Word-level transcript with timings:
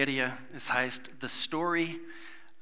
Serie. 0.00 0.34
Es 0.56 0.72
heißt 0.72 1.10
The 1.20 1.28
Story 1.28 2.00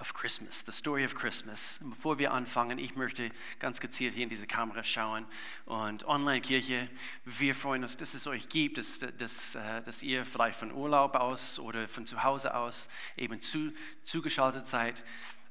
of 0.01 0.13
Christmas, 0.13 0.65
The 0.67 0.73
Story 0.73 1.05
of 1.05 1.15
Christmas. 1.15 1.79
Und 1.81 1.91
bevor 1.91 2.19
wir 2.19 2.33
anfangen, 2.33 2.81
ich 2.81 2.97
möchte 2.97 3.31
ganz 3.61 3.79
gezielt 3.79 4.15
hier 4.15 4.25
in 4.25 4.29
diese 4.29 4.49
Kamera 4.49 4.83
schauen. 4.83 5.25
Und 5.65 6.05
Online-Kirche, 6.09 6.89
wir 7.25 7.55
freuen 7.55 7.85
uns, 7.85 7.97
dass 7.97 8.15
es 8.15 8.27
euch 8.27 8.49
gibt, 8.49 8.77
dass, 8.79 9.07
dass, 9.17 9.55
äh, 9.55 9.83
dass 9.85 10.03
ihr 10.03 10.25
vielleicht 10.25 10.59
von 10.59 10.73
Urlaub 10.73 11.15
aus 11.15 11.61
oder 11.61 11.87
von 11.87 12.07
zu 12.07 12.25
Hause 12.25 12.57
aus 12.57 12.89
eben 13.17 13.41
zu, 13.41 13.73
zugeschaltet 14.03 14.67
seid. 14.67 15.05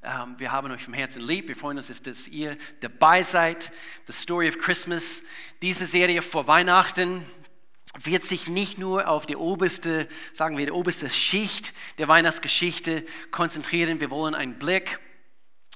Ähm, 0.04 0.38
wir 0.38 0.52
haben 0.52 0.70
euch 0.70 0.84
vom 0.84 0.94
Herzen 0.94 1.22
lieb. 1.22 1.48
Wir 1.48 1.56
freuen 1.56 1.78
uns, 1.78 1.88
dass 2.02 2.28
ihr 2.28 2.58
dabei 2.82 3.24
seid. 3.24 3.72
The 4.08 4.14
Story 4.14 4.50
of 4.50 4.58
Christmas, 4.58 5.24
diese 5.62 5.86
Serie 5.86 6.22
vor 6.22 6.48
Weihnachten 6.48 7.24
wird 8.04 8.24
sich 8.24 8.48
nicht 8.48 8.78
nur 8.78 9.08
auf 9.08 9.26
die 9.26 9.36
oberste, 9.36 10.08
sagen 10.34 10.58
wir, 10.58 10.66
die 10.66 10.72
oberste 10.72 11.10
Schicht 11.10 11.74
der 11.98 12.08
Weihnachtsgeschichte 12.08 13.04
konzentrieren. 13.32 14.00
Wir 14.00 14.12
wollen 14.12 14.36
einen 14.36 14.60
Blick 14.60 15.00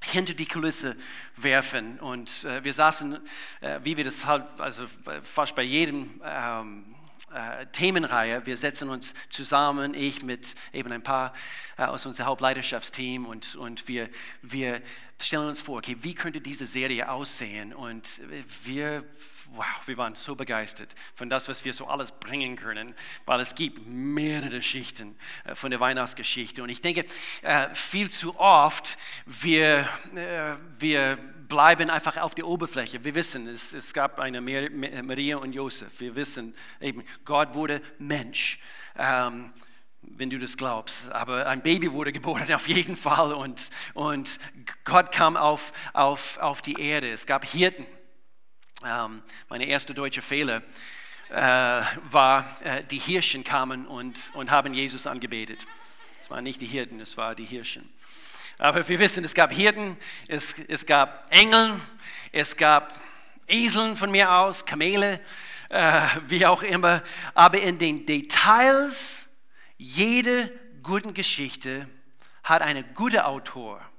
hinter 0.04 0.34
die 0.34 0.46
Kulisse 0.46 0.96
werfen. 1.36 2.00
Und 2.00 2.44
äh, 2.44 2.64
wir 2.64 2.74
saßen, 2.74 3.20
äh, 3.62 3.80
wie 3.84 3.98
wir 3.98 4.04
das 4.04 4.26
halt, 4.26 4.46
also 4.60 4.86
fast 5.22 5.56
bei 5.56 5.64
jedem 5.64 6.22
ähm, 6.24 6.96
äh, 7.34 7.66
Themenreihe. 7.68 8.46
Wir 8.46 8.58
setzen 8.58 8.90
uns 8.90 9.14
zusammen, 9.30 9.94
ich 9.94 10.24
mit 10.24 10.56
eben 10.74 10.92
ein 10.92 11.04
paar 11.04 11.34
äh, 11.78 11.84
aus 11.84 12.06
unserem 12.06 12.28
Hauptleiterschaftsteam 12.28 13.26
und, 13.26 13.56
und 13.56 13.88
wir, 13.88 14.10
wir 14.42 14.82
stellen 15.20 15.48
uns 15.48 15.62
vor, 15.62 15.78
okay, 15.78 15.98
wie 16.02 16.16
könnte 16.16 16.42
diese 16.42 16.66
Serie 16.66 17.10
aussehen? 17.10 17.74
Und 17.74 18.22
wir 18.64 19.06
wow, 19.54 19.66
wir 19.86 19.98
waren 19.98 20.16
so 20.16 20.36
begeistert 20.36 20.94
von 21.14 21.30
das, 21.30 21.48
was 21.48 21.66
wir 21.66 21.74
so 21.74 21.88
alles 21.88 22.12
bringen 22.12 22.56
können, 22.56 22.96
weil 23.26 23.40
es 23.40 23.56
gibt 23.56 23.86
mehrere 23.86 24.62
Schichten 24.62 25.18
äh, 25.44 25.56
von 25.56 25.72
der 25.72 25.80
Weihnachtsgeschichte. 25.80 26.64
Und 26.64 26.70
ich 26.70 26.82
denke, 26.82 27.06
äh, 27.42 27.74
viel 27.74 28.10
zu 28.10 28.40
oft, 28.40 28.98
wir, 29.26 29.88
äh, 30.16 30.56
wir 30.80 31.18
bleiben 31.48 31.90
einfach 31.90 32.18
auf 32.18 32.34
der 32.34 32.48
Oberfläche. 32.48 33.04
Wir 33.04 33.14
wissen, 33.14 33.48
es, 33.48 33.74
es 33.74 33.94
gab 33.94 34.20
eine 34.20 34.40
Maria 34.40 35.38
und 35.38 35.54
Josef. 35.54 36.00
Wir 36.00 36.16
wissen 36.16 36.56
eben, 36.80 37.04
Gott 37.26 37.54
wurde 37.54 37.82
Mensch. 38.00 38.60
Ähm, 38.98 39.52
wenn 40.04 40.30
du 40.30 40.40
das 40.40 40.58
glaubst. 40.58 41.12
Aber 41.12 41.48
ein 41.48 41.62
Baby 41.62 41.92
wurde 41.92 42.12
geboren 42.12 42.52
auf 42.54 42.68
jeden 42.68 42.96
Fall 42.96 43.34
und, 43.34 43.70
und 43.94 44.40
Gott 44.84 45.12
kam 45.12 45.38
auf, 45.38 45.74
auf, 45.94 46.38
auf 46.40 46.62
die 46.62 46.80
Erde. 46.82 47.12
Es 47.12 47.26
gab 47.26 47.46
Hirten. 47.46 47.86
Ähm, 48.84 49.22
meine 49.48 49.66
erste 49.66 49.94
deutsche 49.94 50.24
Fehler 50.24 50.64
äh, 51.30 51.36
war, 51.36 52.58
äh, 52.64 52.84
die 52.84 52.98
Hirschen 52.98 53.44
kamen 53.44 53.86
und, 53.86 54.32
und 54.34 54.50
haben 54.50 54.74
Jesus 54.74 55.06
angebetet. 55.06 55.68
Es 56.20 56.32
waren 56.32 56.44
nicht 56.44 56.62
die 56.62 56.66
Hirten, 56.66 57.00
es 57.00 57.16
waren 57.16 57.36
die 57.36 57.46
Hirschen. 57.46 57.88
Aber 58.58 58.88
wir 58.88 58.98
wissen, 58.98 59.24
es 59.24 59.36
gab 59.36 59.52
Hirten, 59.54 59.98
es, 60.28 60.56
es 60.68 60.86
gab 60.86 61.28
Engel, 61.30 61.80
es 62.32 62.58
gab 62.58 63.00
Eseln 63.48 63.96
von 63.96 64.10
mir 64.10 64.32
aus, 64.32 64.66
Kamele, 64.66 65.20
äh, 65.70 66.02
wie 66.28 66.46
auch 66.48 66.64
immer. 66.64 67.04
Aber 67.36 67.62
in 67.62 67.78
den 67.78 68.08
Details 68.08 69.30
jede 69.78 70.52
guten 70.82 71.14
Geschichte 71.14 71.88
hat 72.44 72.64
einen 72.64 72.86
guten 72.96 73.20
Autor 73.20 73.91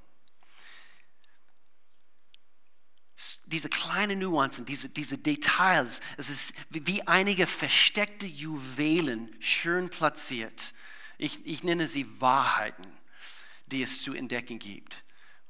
diese 3.52 3.68
kleinen 3.68 4.18
Nuancen, 4.18 4.64
diese, 4.64 4.88
diese 4.88 5.18
Details, 5.18 6.00
es 6.16 6.30
ist 6.30 6.54
wie 6.70 7.06
einige 7.06 7.46
versteckte 7.46 8.26
Juwelen 8.26 9.34
schön 9.40 9.90
platziert. 9.90 10.74
Ich, 11.18 11.40
ich 11.44 11.62
nenne 11.62 11.86
sie 11.86 12.20
Wahrheiten, 12.20 12.84
die 13.66 13.82
es 13.82 14.02
zu 14.02 14.14
entdecken 14.14 14.58
gibt. 14.58 15.01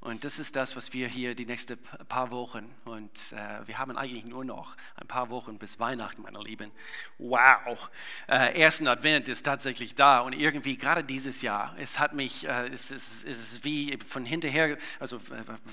Und 0.02 0.24
das 0.24 0.40
ist 0.40 0.56
das, 0.56 0.74
was 0.74 0.92
wir 0.92 1.06
hier 1.06 1.36
die 1.36 1.46
nächsten 1.46 1.78
paar 2.08 2.32
Wochen, 2.32 2.68
und 2.84 3.32
äh, 3.32 3.64
wir 3.68 3.78
haben 3.78 3.96
eigentlich 3.96 4.24
nur 4.24 4.44
noch 4.44 4.76
ein 4.96 5.06
paar 5.06 5.30
Wochen 5.30 5.58
bis 5.58 5.78
Weihnachten, 5.78 6.22
meine 6.22 6.40
Lieben. 6.40 6.72
Wow, 7.18 7.88
äh, 8.26 8.60
ersten 8.60 8.88
Advent 8.88 9.28
ist 9.28 9.44
tatsächlich 9.44 9.94
da 9.94 10.18
und 10.18 10.32
irgendwie 10.32 10.76
gerade 10.76 11.04
dieses 11.04 11.40
Jahr, 11.40 11.72
es 11.78 12.00
hat 12.00 12.14
mich, 12.14 12.48
äh, 12.48 12.66
es, 12.66 12.90
ist, 12.90 13.24
es 13.24 13.38
ist 13.52 13.64
wie 13.64 13.96
von 14.04 14.24
hinterher, 14.24 14.76
also 14.98 15.20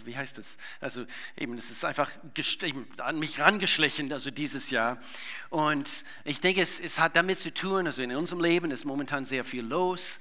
wie 0.06 0.16
heißt 0.16 0.38
es? 0.38 0.60
Also 0.80 1.08
eben, 1.36 1.56
es 1.56 1.72
ist 1.72 1.84
einfach 1.84 2.12
an 3.00 3.18
mich 3.18 3.40
rangeschlichen, 3.40 4.14
also 4.14 4.30
dieses 4.30 4.70
Jahr. 4.70 5.00
Und 5.50 6.06
ich 6.24 6.40
denke, 6.40 6.62
es, 6.62 6.80
es 6.80 7.00
hat 7.00 7.16
damit 7.16 7.40
zu 7.40 7.52
tun, 7.52 7.88
also 7.88 8.04
in 8.04 8.16
unserem 8.16 8.42
Leben 8.42 8.70
ist 8.70 8.86
momentan 8.86 9.26
sehr 9.26 9.44
viel 9.44 9.66
los, 9.66 10.20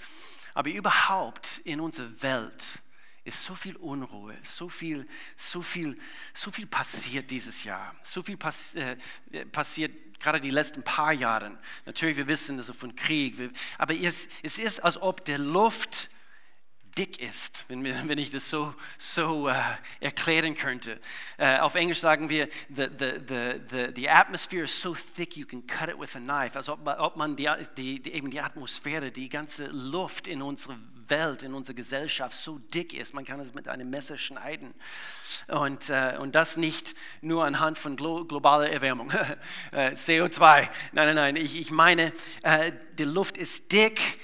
aber 0.54 0.70
überhaupt 0.70 1.60
in 1.64 1.78
unserer 1.78 2.22
Welt 2.22 2.80
ist 3.28 3.44
so 3.44 3.54
viel 3.54 3.76
Unruhe, 3.76 4.36
so 4.42 4.68
viel, 4.68 5.06
so 5.36 5.62
viel, 5.62 5.96
so 6.34 6.50
viel 6.50 6.66
passiert 6.66 7.30
dieses 7.30 7.64
Jahr, 7.64 7.94
so 8.02 8.22
viel 8.22 8.36
pass, 8.36 8.74
äh, 8.74 8.96
passiert 9.52 9.92
gerade 10.18 10.40
die 10.40 10.50
letzten 10.50 10.82
paar 10.82 11.12
Jahre. 11.12 11.58
Natürlich, 11.86 12.16
wir 12.16 12.26
wissen 12.26 12.56
also 12.56 12.72
von 12.72 12.96
Krieg, 12.96 13.36
aber 13.76 13.94
es, 13.94 14.28
es 14.42 14.58
ist, 14.58 14.80
als 14.80 15.00
ob 15.00 15.24
der 15.24 15.38
Luft 15.38 16.08
dick 16.98 17.20
ist, 17.20 17.64
wenn, 17.68 17.84
wenn 17.84 18.18
ich 18.18 18.32
das 18.32 18.50
so, 18.50 18.74
so 18.98 19.48
uh, 19.48 19.54
erklären 20.00 20.56
könnte. 20.56 21.00
Uh, 21.38 21.60
auf 21.60 21.76
Englisch 21.76 22.00
sagen 22.00 22.28
wir, 22.28 22.48
the, 22.68 22.88
the, 22.98 23.20
the, 23.28 23.60
the, 23.70 23.92
the 23.94 24.08
atmosphere 24.08 24.64
is 24.64 24.80
so 24.80 24.94
thick 24.94 25.36
you 25.36 25.46
can 25.46 25.64
cut 25.64 25.88
it 25.88 25.98
with 25.98 26.16
a 26.16 26.18
knife. 26.18 26.56
Also 26.56 26.72
ob, 26.72 26.86
ob 26.86 27.16
man 27.16 27.36
die, 27.36 27.48
die, 27.76 28.02
die, 28.02 28.12
eben 28.12 28.30
die 28.30 28.40
Atmosphäre, 28.40 29.12
die 29.12 29.28
ganze 29.28 29.68
Luft 29.68 30.26
in 30.26 30.42
unserer 30.42 30.76
Welt, 31.10 31.42
in 31.42 31.54
unserer 31.54 31.74
Gesellschaft 31.74 32.36
so 32.36 32.58
dick 32.58 32.94
ist, 32.94 33.14
man 33.14 33.24
kann 33.24 33.40
es 33.40 33.54
mit 33.54 33.68
einem 33.68 33.90
Messer 33.90 34.18
schneiden. 34.18 34.74
Und, 35.46 35.90
uh, 35.90 36.20
und 36.20 36.34
das 36.34 36.56
nicht 36.56 36.94
nur 37.20 37.44
anhand 37.44 37.78
von 37.78 37.96
glo 37.96 38.24
globaler 38.24 38.70
Erwärmung, 38.70 39.10
CO2. 39.72 40.40
Nein, 40.40 40.70
nein, 40.92 41.14
nein, 41.14 41.36
ich, 41.36 41.56
ich 41.58 41.70
meine, 41.70 42.12
die 42.98 43.04
Luft 43.04 43.36
ist 43.36 43.72
dick 43.72 44.18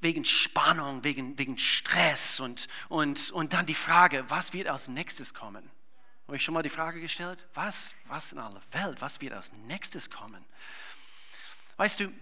wegen 0.00 0.24
Spannung, 0.24 1.04
wegen, 1.04 1.38
wegen 1.38 1.58
Stress 1.58 2.40
und, 2.40 2.68
und, 2.88 3.30
und 3.30 3.52
dann 3.52 3.66
die 3.66 3.74
Frage, 3.74 4.24
was 4.28 4.52
wird 4.52 4.68
als 4.68 4.88
nächstes 4.88 5.34
kommen? 5.34 5.70
Habe 6.26 6.36
ich 6.36 6.44
schon 6.44 6.54
mal 6.54 6.62
die 6.62 6.68
Frage 6.68 7.00
gestellt? 7.00 7.46
Was, 7.54 7.94
was 8.06 8.32
in 8.32 8.38
aller 8.38 8.62
Welt, 8.72 9.00
was 9.00 9.20
wird 9.20 9.32
als 9.32 9.52
nächstes 9.52 10.10
kommen? 10.10 10.44
Weißt 11.78 12.00
du, 12.00 12.12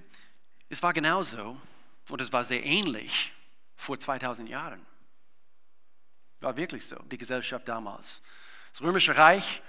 es 0.69 0.83
war 0.83 0.93
genauso 0.93 1.61
und 2.09 2.21
es 2.21 2.33
war 2.33 2.45
sehr 2.45 2.65
ähnlich 2.65 3.33
vor 3.76 3.98
2000 3.98 4.48
Jahren. 4.48 4.84
War 6.41 6.56
wirklich 6.56 6.87
so, 6.87 6.97
die 7.04 7.19
Gesellschaft 7.19 7.69
damals. 7.69 8.22
Das 8.72 8.82
Römische 8.82 9.16
Reich 9.16 9.62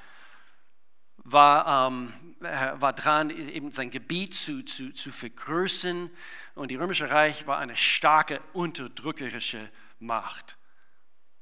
war, 1.18 1.88
ähm, 1.88 2.14
war 2.40 2.94
dran, 2.94 3.30
eben 3.30 3.72
sein 3.72 3.92
Gebiet 3.92 4.34
zu, 4.34 4.64
zu, 4.64 4.94
zu 4.94 5.12
vergrößern. 5.12 6.10
Und 6.56 6.72
die 6.72 6.76
Römische 6.76 7.10
Reich 7.10 7.48
war 7.48 7.58
eine 7.58 7.76
starke 7.76 8.42
unterdrückerische 8.54 9.70
Macht. 10.00 10.58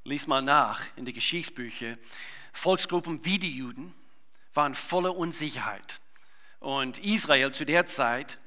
Lies 0.03 0.27
mal 0.27 0.41
nach 0.41 0.83
in 0.95 1.05
die 1.05 1.13
Geschichtsbücher. 1.13 1.97
Volksgruppen 2.53 3.25
wie 3.25 3.39
die 3.39 3.57
Juden 3.57 3.93
waren 4.53 4.75
voller 4.75 5.15
Unsicherheit. 5.15 6.01
Und 6.59 6.97
Israel 6.99 7.51
zu 7.51 7.65
der 7.65 7.85
Zeit, 7.85 8.39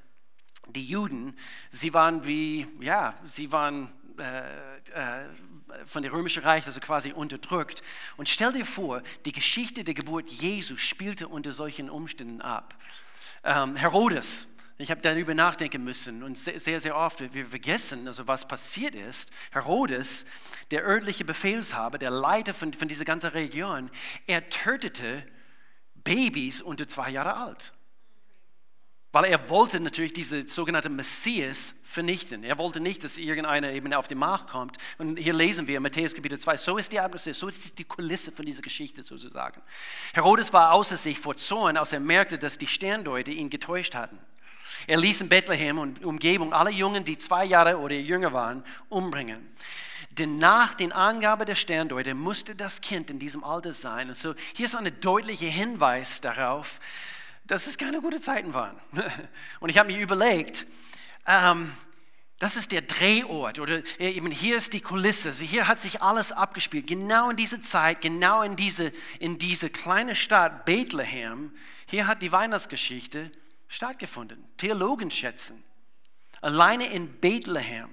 die 0.69 0.85
Juden, 0.85 1.37
sie 1.71 1.95
waren 1.95 2.27
wie, 2.27 2.67
ja, 2.81 3.19
sie 3.25 3.53
waren 3.53 3.93
äh, 4.19 4.79
äh, 4.95 5.25
von 5.87 6.03
dem 6.03 6.13
Römischen 6.13 6.43
Reich, 6.43 6.67
also 6.67 6.81
quasi 6.81 7.13
unterdrückt. 7.13 7.83
Und 8.17 8.29
stell 8.29 8.53
dir 8.53 8.65
vor, 8.65 9.03
die 9.25 9.33
Geschichte 9.33 9.85
der 9.85 9.95
Geburt 9.95 10.29
Jesu 10.31 10.77
spielte 10.77 11.29
unter 11.29 11.53
solchen 11.53 11.91
Umständen 11.91 12.41
ab. 12.41 12.75
Ähm, 13.45 13.77
Herodes, 13.77 14.49
ich 14.81 14.91
habe 14.91 15.01
darüber 15.01 15.35
nachdenken 15.35 15.83
müssen 15.83 16.23
und 16.23 16.39
sehr, 16.39 16.81
sehr 16.81 16.97
oft, 16.97 17.35
wir 17.35 17.47
vergessen, 17.47 18.07
also 18.07 18.29
was 18.29 18.47
passiert 18.47 18.95
ist. 18.95 19.33
Herodes, 19.51 20.25
der 20.71 20.85
örtliche 20.85 21.25
Befehlshaber, 21.25 21.99
der 21.99 22.11
Leiter 22.11 22.55
von, 22.55 22.73
von 22.73 22.87
dieser 22.87 23.05
ganzen 23.05 23.31
Region, 23.31 23.91
er 24.27 24.49
tötete 24.51 25.25
Babys 25.97 26.61
unter 26.61 26.87
zwei 26.87 27.11
Jahre 27.11 27.35
alt. 27.35 27.73
Weil 29.19 29.33
er 29.33 29.51
wollte 29.51 29.81
natürlich 29.81 30.13
diese 30.13 30.47
sogenannte 30.47 30.89
Messias 30.89 31.75
vernichten. 31.83 32.45
Er 32.45 32.57
wollte 32.57 32.79
nicht, 32.79 33.03
dass 33.03 33.19
irgendeiner 33.19 33.73
eben 33.73 33.93
auf 33.93 34.07
den 34.07 34.19
Markt 34.19 34.49
kommt. 34.49 34.77
Und 34.97 35.19
hier 35.19 35.33
lesen 35.33 35.67
wir 35.67 35.79
in 35.79 35.83
Matthäus 35.83 36.15
Kapitel 36.15 36.39
2, 36.39 36.57
so 36.57 36.79
ist 36.79 36.93
die 36.93 37.01
Atmosphäre, 37.01 37.35
so 37.35 37.49
ist 37.49 37.77
die 37.81 37.83
Kulisse 37.83 38.31
von 38.31 38.47
dieser 38.47 38.63
Geschichte 38.63 39.03
sozusagen. 39.03 39.61
Herodes 40.13 40.53
war 40.53 40.71
außer 40.71 40.97
sich 40.97 41.19
vor 41.19 41.37
Zorn, 41.37 41.77
als 41.77 41.93
er 41.93 41.99
merkte, 41.99 42.39
dass 42.39 42.59
die 42.59 42.69
Sterndeute 42.69 43.33
ihn 43.33 43.51
getäuscht 43.51 43.97
hatten. 43.97 44.21
Er 44.87 44.99
ließ 44.99 45.23
in 45.23 45.29
Bethlehem 45.29 45.81
und 45.81 46.05
Umgebung 46.05 46.53
alle 46.53 46.71
Jungen, 46.71 47.03
die 47.03 47.19
zwei 47.19 47.45
Jahre 47.45 47.79
oder 47.79 47.97
jünger 47.97 48.33
waren, 48.33 48.63
umbringen. 48.89 49.53
Denn 50.13 50.39
nach 50.39 50.75
den 50.75 50.93
Angaben 50.93 51.45
der 51.45 51.57
Sterndeuter 51.57 52.15
musste 52.15 52.55
das 52.55 52.81
Kind 52.81 53.11
in 53.11 53.19
diesem 53.19 53.43
Alter 53.43 53.73
sein. 53.73 54.11
Und 54.11 54.17
so 54.17 54.37
hier 54.55 54.67
ist 54.67 54.77
ein 54.77 55.01
deutlicher 55.01 55.49
Hinweis 55.49 56.21
darauf, 56.21 56.79
dass 57.49 57.67
es 57.67 57.77
keine 57.77 58.01
guten 58.01 58.21
Zeiten 58.21 58.55
waren. 58.55 58.79
Und 59.61 59.69
ich 59.69 59.79
habe 59.79 59.93
mir 59.93 60.01
überlegt, 60.01 60.67
ähm, 61.27 61.73
Das 62.41 62.55
ist 62.55 62.71
der 62.71 62.83
Drehort 62.83 63.59
oder 63.59 63.83
eben 63.99 64.31
hier 64.31 64.57
ist 64.57 64.73
die 64.73 64.81
Kulisse. 64.81 65.33
Hier 65.33 65.67
hat 65.67 65.81
sich 65.81 66.03
alles 66.03 66.31
abgespielt. 66.31 66.87
Genau 66.87 67.31
in 67.31 67.37
diese 67.37 67.61
Zeit, 67.61 68.01
genau 68.01 68.43
in 68.43 68.55
diese, 68.55 68.93
in 69.19 69.39
diese 69.39 69.71
kleine 69.71 70.15
Stadt 70.15 70.65
Bethlehem, 70.65 71.53
hier 71.87 72.07
hat 72.07 72.23
die 72.23 72.31
Weihnachtsgeschichte 72.31 73.33
stattgefunden. 73.67 74.45
Theologen 74.57 75.11
schätzen, 75.11 75.65
alleine 76.41 76.87
in 76.87 77.21
Bethlehem, 77.21 77.91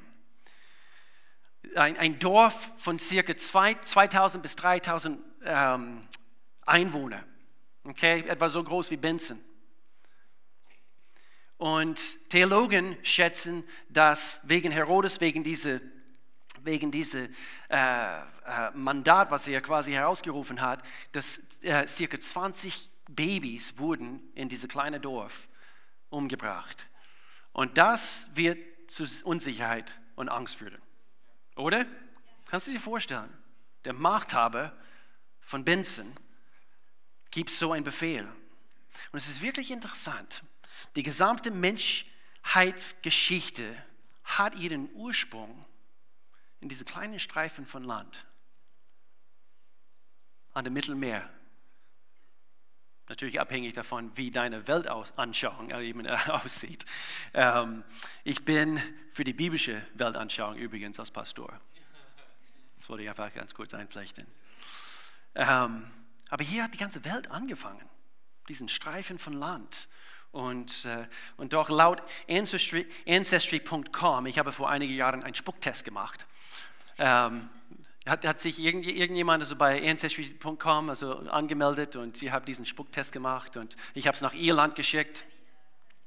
ein, 1.75 1.97
ein 1.97 2.19
Dorf 2.19 2.71
von 2.77 2.99
circa 2.99 3.35
2000 3.35 4.43
bis 4.43 4.55
3000 4.55 5.19
ähm, 5.43 6.01
Einwohner, 6.67 7.23
okay, 7.85 8.23
etwa 8.27 8.49
so 8.49 8.63
groß 8.63 8.91
wie 8.91 8.97
Benson. 8.97 9.39
Und 11.57 12.29
Theologen 12.29 12.97
schätzen, 13.03 13.63
dass 13.89 14.41
wegen 14.43 14.71
Herodes, 14.71 15.21
wegen 15.21 15.43
diesem 15.43 15.81
wegen 16.65 16.91
diese, 16.91 17.29
äh, 17.69 18.19
äh, 18.19 18.71
Mandat, 18.73 19.31
was 19.31 19.47
er 19.47 19.61
quasi 19.61 19.91
herausgerufen 19.91 20.61
hat, 20.61 20.83
dass 21.11 21.39
äh, 21.61 21.87
circa 21.87 22.19
20 22.19 22.89
Babys 23.07 23.77
wurden 23.77 24.19
in 24.33 24.49
dieses 24.49 24.67
kleine 24.67 24.99
Dorf 24.99 25.47
umgebracht. 26.09 26.87
Und 27.53 27.77
das 27.77 28.27
wird 28.33 28.57
zu 28.87 29.05
Unsicherheit 29.23 29.99
und 30.15 30.29
Angst 30.29 30.57
führen. 30.57 30.81
Oder? 31.55 31.85
Kannst 32.47 32.67
du 32.67 32.71
dir 32.71 32.79
vorstellen? 32.79 33.31
Der 33.85 33.93
Machthaber 33.93 34.75
von 35.39 35.63
Benson 35.63 36.11
gibt 37.35 37.51
so 37.51 37.71
einen 37.73 37.83
Befehl. 37.83 38.25
Und 39.11 39.17
es 39.17 39.27
ist 39.27 39.41
wirklich 39.41 39.69
interessant. 39.69 40.43
Die 40.95 41.03
gesamte 41.03 41.51
Menschheitsgeschichte 41.51 43.75
hat 44.23 44.55
ihren 44.55 44.89
Ursprung 44.93 45.65
in 46.61 46.69
diese 46.69 46.85
kleinen 46.85 47.19
Streifen 47.19 47.65
von 47.65 47.83
Land 47.83 48.25
an 50.53 50.63
dem 50.63 50.71
Mittelmeer. 50.73 51.29
Natürlich 53.09 53.39
abhängig 53.39 53.73
davon, 53.73 54.15
wie 54.17 54.31
deine 54.31 54.67
Weltanschauung 54.67 55.69
eben 55.69 56.05
äh, 56.05 56.17
aussieht. 56.29 56.85
Ähm, 57.33 57.83
ich 58.23 58.45
bin 58.45 58.81
für 59.11 59.25
die 59.25 59.33
biblische 59.33 59.85
Weltanschauung 59.93 60.55
übrigens 60.55 60.99
als 60.99 61.11
Pastor. 61.11 61.59
Das 62.77 62.89
wollte 62.89 63.03
ich 63.03 63.09
einfach 63.09 63.31
ganz 63.33 63.53
kurz 63.53 63.73
einflechten. 63.73 64.25
Aber 66.29 66.43
hier 66.43 66.63
hat 66.63 66.73
die 66.73 66.77
ganze 66.77 67.05
Welt 67.05 67.31
angefangen, 67.31 67.87
diesen 68.49 68.69
Streifen 68.69 69.19
von 69.19 69.33
Land. 69.33 69.87
Und, 70.31 70.85
äh, 70.85 71.07
und 71.37 71.53
doch 71.53 71.69
laut 71.69 72.03
Ancestry.com, 72.29 72.89
Ancestry 73.07 73.61
ich 74.27 74.37
habe 74.37 74.51
vor 74.51 74.69
einigen 74.69 74.93
Jahren 74.93 75.23
einen 75.23 75.35
Spucktest 75.35 75.85
gemacht, 75.85 76.25
ähm, 76.97 77.49
hat, 78.05 78.25
hat 78.25 78.41
sich 78.41 78.59
irgend, 78.59 78.85
irgendjemand 78.85 79.41
also 79.41 79.55
bei 79.55 79.89
Ancestry.com 79.89 80.89
also 80.89 81.19
angemeldet 81.19 81.95
und 81.95 82.17
sie 82.17 82.31
haben 82.31 82.45
diesen 82.45 82.65
Spucktest 82.65 83.11
gemacht 83.13 83.57
und 83.57 83.75
ich 83.93 84.07
habe 84.07 84.15
es 84.15 84.21
nach 84.21 84.33
Irland 84.33 84.75
geschickt. 84.75 85.23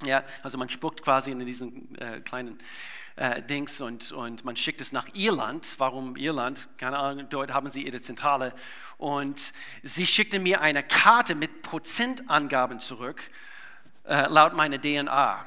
Ja, 0.03 0.23
also 0.43 0.57
man 0.57 0.69
spuckt 0.69 1.01
quasi 1.01 1.31
in 1.31 1.39
diesen 1.45 1.97
äh, 1.97 2.21
kleinen 2.21 2.59
äh, 3.19 3.41
Dings 3.41 3.81
und, 3.81 4.13
und 4.13 4.45
man 4.45 4.55
schickt 4.55 4.79
es 4.79 4.93
nach 4.93 5.07
Irland. 5.13 5.75
Warum 5.77 6.15
Irland? 6.15 6.69
Keine 6.77 6.97
Ahnung, 6.97 7.27
dort 7.29 7.53
haben 7.53 7.69
sie 7.69 7.85
ihre 7.85 7.99
Zentrale. 7.99 8.53
Und 8.97 9.51
sie 9.83 10.07
schickte 10.07 10.39
mir 10.39 10.61
eine 10.61 10.83
Karte 10.83 11.35
mit 11.35 11.61
Prozentangaben 11.61 12.79
zurück 12.79 13.29
äh, 14.05 14.27
laut 14.27 14.53
meiner 14.53 14.79
DNA. 14.79 15.45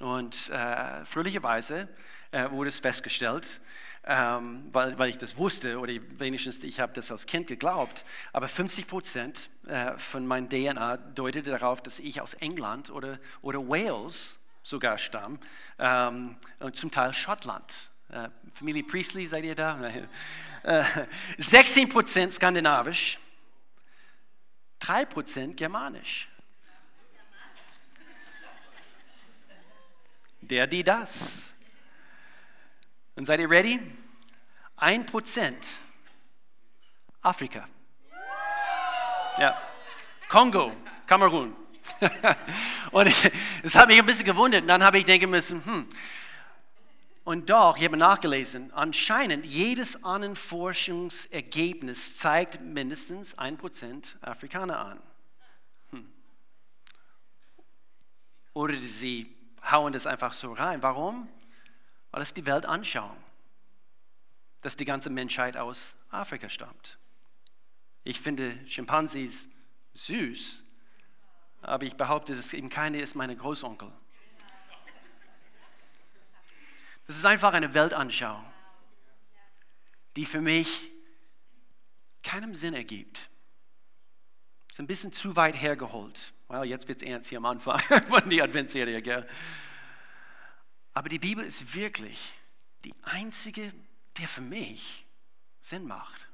Und 0.00 0.50
äh, 0.50 1.04
fröhlicherweise 1.04 1.88
äh, 2.32 2.50
wurde 2.50 2.68
es 2.68 2.80
festgestellt, 2.80 3.60
ähm, 4.04 4.64
weil, 4.72 4.98
weil 4.98 5.08
ich 5.08 5.18
das 5.18 5.36
wusste 5.36 5.78
oder 5.78 5.92
wenigstens 6.18 6.64
ich 6.64 6.80
habe 6.80 6.92
das 6.94 7.12
als 7.12 7.26
Kind 7.26 7.46
geglaubt, 7.46 8.04
aber 8.32 8.48
50 8.48 8.88
Prozent 8.88 9.50
äh, 9.68 9.96
von 9.98 10.26
meinem 10.26 10.48
DNA 10.48 10.96
deutete 10.96 11.50
darauf, 11.50 11.80
dass 11.80 12.00
ich 12.00 12.20
aus 12.20 12.34
England 12.34 12.90
oder, 12.90 13.20
oder 13.42 13.60
Wales 13.68 14.40
sogar 14.62 14.98
stamme 14.98 15.38
ähm, 15.78 16.36
zum 16.72 16.90
Teil 16.90 17.12
Schottland. 17.12 17.90
Äh, 18.08 18.28
Familie 18.54 18.84
Priestley, 18.84 19.26
seid 19.26 19.44
ihr 19.44 19.54
da? 19.54 19.78
16 21.38 21.88
Prozent 21.88 22.32
skandinavisch, 22.32 23.18
3 24.80 25.04
Prozent 25.06 25.56
germanisch. 25.56 26.28
der, 30.42 30.66
die, 30.66 30.84
das. 30.84 31.52
Und 33.16 33.24
seid 33.26 33.40
ihr 33.40 33.48
ready? 33.48 33.80
Ein 34.76 35.06
Prozent 35.06 35.80
Afrika. 37.22 37.68
Ja. 39.38 39.58
Kongo, 40.28 40.72
Kamerun. 41.06 41.56
und 42.90 43.12
es 43.62 43.74
hat 43.74 43.88
mich 43.88 43.98
ein 43.98 44.06
bisschen 44.06 44.24
gewundert. 44.24 44.62
Und 44.62 44.68
dann 44.68 44.82
habe 44.82 44.98
ich 44.98 45.04
denken 45.04 45.30
müssen, 45.30 45.64
hm. 45.64 45.88
Und 47.24 47.50
doch, 47.50 47.76
ich 47.76 47.84
habe 47.84 47.96
nachgelesen, 47.96 48.72
anscheinend 48.72 49.46
jedes 49.46 50.00
Forschungsergebnis 50.34 52.16
zeigt 52.16 52.60
mindestens 52.60 53.38
ein 53.38 53.56
Prozent 53.56 54.16
Afrikaner 54.22 54.78
an. 54.78 55.02
Hm. 55.90 56.12
Oder 58.54 58.80
sie 58.80 59.36
hauen 59.70 59.92
das 59.92 60.06
einfach 60.06 60.32
so 60.32 60.52
rein. 60.52 60.82
Warum? 60.82 61.28
Weil 62.10 62.22
es 62.22 62.34
die 62.34 62.44
Weltanschauung, 62.44 63.16
dass 64.62 64.76
die 64.76 64.84
ganze 64.84 65.08
Menschheit 65.08 65.56
aus 65.56 65.94
Afrika 66.10 66.48
stammt. 66.48 66.98
Ich 68.02 68.20
finde 68.20 68.58
Schimpansis 68.66 69.48
süß, 69.94 70.64
aber 71.62 71.84
ich 71.84 71.96
behaupte, 71.96 72.34
dass 72.34 72.52
eben 72.52 72.68
keine 72.68 73.00
ist 73.00 73.14
meine 73.14 73.36
Großonkel. 73.36 73.90
Das 77.06 77.16
ist 77.16 77.24
einfach 77.24 77.52
eine 77.52 77.74
Weltanschauung, 77.74 78.44
die 80.16 80.26
für 80.26 80.40
mich 80.40 80.90
keinen 82.22 82.54
Sinn 82.54 82.74
ergibt. 82.74 83.28
Ist 84.70 84.80
ein 84.80 84.86
bisschen 84.86 85.12
zu 85.12 85.36
weit 85.36 85.60
hergeholt. 85.60 86.32
Well, 86.48 86.64
jetzt 86.64 86.88
wird 86.88 87.02
es 87.02 87.06
ernst 87.06 87.28
hier 87.28 87.38
am 87.38 87.46
Anfang 87.46 87.78
von 88.08 88.28
der 88.30 88.44
Adventserie. 88.44 89.02
Gell? 89.02 89.28
Aber 90.94 91.08
die 91.08 91.18
Bibel 91.18 91.44
ist 91.44 91.74
wirklich 91.74 92.32
die 92.84 92.94
einzige, 93.02 93.72
der 94.18 94.28
für 94.28 94.40
mich 94.40 95.06
Sinn 95.60 95.86
macht. 95.86 96.28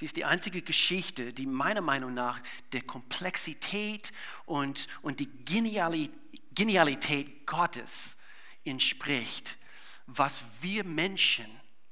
Sie 0.00 0.06
ist 0.06 0.16
die 0.16 0.24
einzige 0.24 0.62
Geschichte, 0.62 1.34
die 1.34 1.44
meiner 1.44 1.82
Meinung 1.82 2.14
nach 2.14 2.40
der 2.72 2.80
Komplexität 2.80 4.12
und, 4.46 4.86
und 5.02 5.20
die 5.20 5.28
Genialität 6.54 7.46
Gottes 7.46 8.16
entspricht, 8.64 9.58
was 10.06 10.42
wir 10.62 10.84
Menschen 10.84 11.44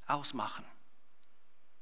ausmachen. 0.07 0.65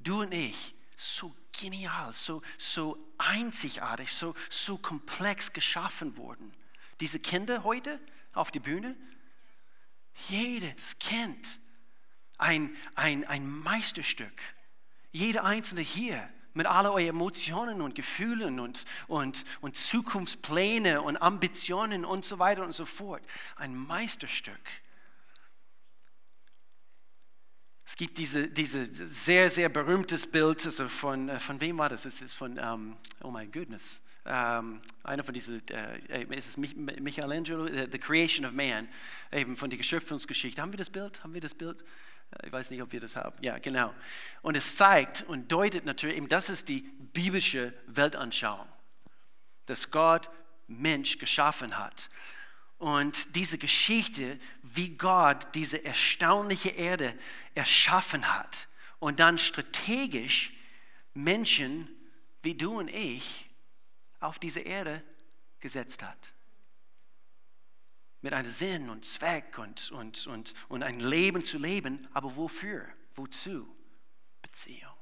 Du 0.00 0.22
und 0.22 0.34
ich, 0.34 0.74
so 0.96 1.32
genial, 1.52 2.12
so, 2.12 2.42
so 2.58 2.98
einzigartig, 3.18 4.12
so, 4.12 4.34
so 4.50 4.78
komplex 4.78 5.52
geschaffen 5.52 6.16
wurden. 6.16 6.52
Diese 6.98 7.20
Kinder 7.20 7.62
heute 7.62 8.00
auf 8.32 8.50
die 8.50 8.58
Bühne, 8.58 8.96
jedes 10.26 10.98
Kind 10.98 11.60
ein, 12.36 12.76
ein, 12.96 13.24
ein 13.28 13.48
Meisterstück. 13.48 14.55
Jeder 15.16 15.44
einzelne 15.44 15.80
hier 15.80 16.28
mit 16.52 16.66
all 16.66 16.84
euren 16.84 17.08
Emotionen 17.08 17.80
und 17.80 17.94
Gefühlen 17.94 18.60
und, 18.60 18.84
und, 19.06 19.46
und 19.62 19.74
Zukunftspläne 19.74 21.00
und 21.00 21.16
Ambitionen 21.16 22.04
und 22.04 22.26
so 22.26 22.38
weiter 22.38 22.62
und 22.62 22.74
so 22.74 22.84
fort. 22.84 23.22
Ein 23.56 23.74
Meisterstück. 23.74 24.60
Es 27.86 27.96
gibt 27.96 28.18
diese, 28.18 28.48
diese 28.48 28.84
sehr, 28.84 29.48
sehr 29.48 29.70
berühmtes 29.70 30.30
Bild, 30.30 30.66
also 30.66 30.86
von, 30.86 31.30
äh, 31.30 31.38
von 31.38 31.62
wem 31.62 31.78
war 31.78 31.88
das? 31.88 32.04
Es 32.04 32.20
ist 32.20 32.34
von, 32.34 32.58
um, 32.58 32.58
ähm, 32.58 32.96
oh 33.22 33.30
my 33.30 33.46
goodness, 33.46 34.02
um, 34.26 34.32
ähm, 34.32 34.80
einer 35.02 35.24
von 35.24 35.32
diesen, 35.32 35.66
äh, 35.68 36.24
ist 36.36 36.48
es 36.48 36.56
Michelangelo, 36.58 37.64
äh, 37.64 37.88
The 37.90 37.98
Creation 37.98 38.44
of 38.44 38.52
Man, 38.52 38.86
eben 39.32 39.56
von 39.56 39.70
der 39.70 39.78
Geschöpfungsgeschichte. 39.78 40.60
Haben 40.60 40.74
wir 40.74 40.78
das 40.78 40.90
Bild? 40.90 41.24
Haben 41.24 41.32
wir 41.32 41.40
das 41.40 41.54
Bild? 41.54 41.82
Ich 42.44 42.52
weiß 42.52 42.70
nicht, 42.70 42.82
ob 42.82 42.92
wir 42.92 43.00
das 43.00 43.16
haben. 43.16 43.36
Ja, 43.42 43.58
genau. 43.58 43.94
Und 44.42 44.56
es 44.56 44.76
zeigt 44.76 45.22
und 45.22 45.50
deutet 45.50 45.84
natürlich, 45.84 46.16
eben 46.16 46.28
das 46.28 46.48
ist 46.48 46.68
die 46.68 46.82
biblische 47.12 47.72
Weltanschauung, 47.86 48.68
dass 49.66 49.90
Gott 49.90 50.28
Mensch 50.66 51.18
geschaffen 51.18 51.78
hat. 51.78 52.10
Und 52.78 53.34
diese 53.36 53.56
Geschichte, 53.56 54.38
wie 54.62 54.90
Gott 54.96 55.54
diese 55.54 55.82
erstaunliche 55.84 56.70
Erde 56.70 57.16
erschaffen 57.54 58.36
hat 58.36 58.68
und 58.98 59.20
dann 59.20 59.38
strategisch 59.38 60.52
Menschen 61.14 61.88
wie 62.42 62.54
du 62.54 62.78
und 62.78 62.88
ich 62.88 63.48
auf 64.20 64.38
diese 64.38 64.60
Erde 64.60 65.02
gesetzt 65.60 66.02
hat. 66.02 66.35
Mit 68.26 68.34
einem 68.34 68.50
Sinn 68.50 68.90
und 68.90 69.04
Zweck 69.04 69.56
und, 69.56 69.92
und, 69.92 70.26
und, 70.26 70.52
und 70.68 70.82
ein 70.82 70.98
Leben 70.98 71.44
zu 71.44 71.58
leben. 71.58 72.08
Aber 72.12 72.34
wofür? 72.34 72.84
Wozu? 73.14 73.68
Beziehung. 74.42 74.96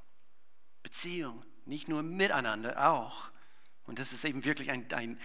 Beziehung, 0.83 1.43
nicht 1.65 1.89
nur 1.89 2.03
miteinander, 2.03 2.87
auch. 2.87 3.31
Und 3.87 3.99
das 3.99 4.13
ist 4.13 4.27
eben 4.27 4.45
wirklich 4.45 4.71
ein, 4.71 4.93
ein, 4.93 5.19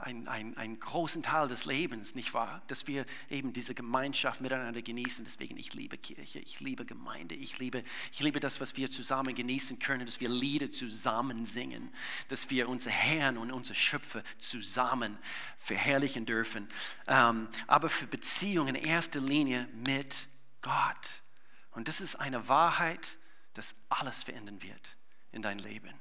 ein, 0.00 0.28
ein, 0.28 0.56
ein 0.56 0.78
großen 0.78 1.22
Teil 1.22 1.48
des 1.48 1.64
Lebens, 1.64 2.14
nicht 2.14 2.34
wahr? 2.34 2.62
Dass 2.68 2.86
wir 2.86 3.04
eben 3.28 3.52
diese 3.52 3.74
Gemeinschaft 3.74 4.40
miteinander 4.40 4.82
genießen. 4.82 5.24
Deswegen, 5.24 5.56
ich 5.56 5.74
liebe 5.74 5.98
Kirche, 5.98 6.38
ich 6.38 6.60
liebe 6.60 6.84
Gemeinde, 6.84 7.34
ich 7.34 7.58
liebe, 7.58 7.82
ich 8.12 8.20
liebe 8.20 8.40
das, 8.40 8.60
was 8.60 8.76
wir 8.76 8.90
zusammen 8.90 9.34
genießen 9.34 9.78
können, 9.78 10.06
dass 10.06 10.20
wir 10.20 10.28
Lieder 10.28 10.70
zusammen 10.70 11.44
singen, 11.44 11.92
dass 12.28 12.50
wir 12.50 12.68
unser 12.68 12.90
Herrn 12.90 13.38
und 13.38 13.52
unsere 13.52 13.74
Schöpfer 13.74 14.22
zusammen 14.38 15.18
verherrlichen 15.58 16.26
dürfen. 16.26 16.68
Ähm, 17.06 17.48
aber 17.66 17.88
für 17.88 18.06
Beziehungen 18.06 18.74
in 18.74 18.84
erster 18.84 19.20
Linie 19.20 19.68
mit 19.86 20.28
Gott. 20.62 21.22
Und 21.70 21.88
das 21.88 22.00
ist 22.00 22.16
eine 22.16 22.48
Wahrheit, 22.48 23.18
das 23.54 23.74
alles 23.88 24.22
verändern 24.22 24.62
wird 24.62 24.96
in 25.32 25.42
dein 25.42 25.58
Leben. 25.58 25.94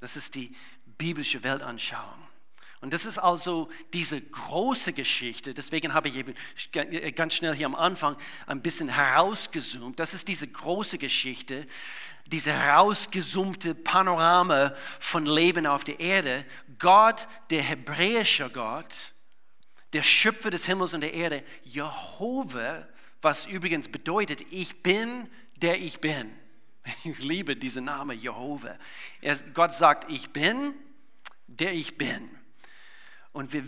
Das 0.00 0.16
ist 0.16 0.34
die 0.34 0.54
biblische 0.84 1.44
Weltanschauung. 1.44 2.31
Und 2.82 2.92
das 2.92 3.06
ist 3.06 3.18
also 3.18 3.68
diese 3.92 4.20
große 4.20 4.92
Geschichte, 4.92 5.54
deswegen 5.54 5.94
habe 5.94 6.08
ich 6.08 6.16
eben 6.16 6.34
ganz 7.14 7.34
schnell 7.34 7.54
hier 7.54 7.66
am 7.66 7.76
Anfang 7.76 8.16
ein 8.46 8.60
bisschen 8.60 8.88
herausgezoomt. 8.88 10.00
Das 10.00 10.14
ist 10.14 10.26
diese 10.26 10.48
große 10.48 10.98
Geschichte, 10.98 11.64
diese 12.26 12.52
herausgezoomte 12.52 13.76
Panorama 13.76 14.74
von 14.98 15.24
Leben 15.26 15.64
auf 15.64 15.84
der 15.84 16.00
Erde. 16.00 16.44
Gott, 16.80 17.28
der 17.50 17.62
hebräische 17.62 18.50
Gott, 18.50 19.12
der 19.92 20.02
Schöpfer 20.02 20.50
des 20.50 20.66
Himmels 20.66 20.92
und 20.92 21.02
der 21.02 21.14
Erde, 21.14 21.44
Jehova, 21.62 22.88
was 23.20 23.46
übrigens 23.46 23.86
bedeutet, 23.86 24.44
ich 24.50 24.82
bin, 24.82 25.28
der 25.56 25.80
ich 25.80 26.00
bin. 26.00 26.32
Ich 27.04 27.20
liebe 27.20 27.54
diesen 27.54 27.84
Namen 27.84 28.18
Jehova. 28.18 28.76
Gott 29.54 29.72
sagt, 29.72 30.10
ich 30.10 30.30
bin, 30.30 30.74
der 31.46 31.74
ich 31.74 31.96
bin. 31.96 32.41
Und 33.32 33.52
wir, 33.52 33.64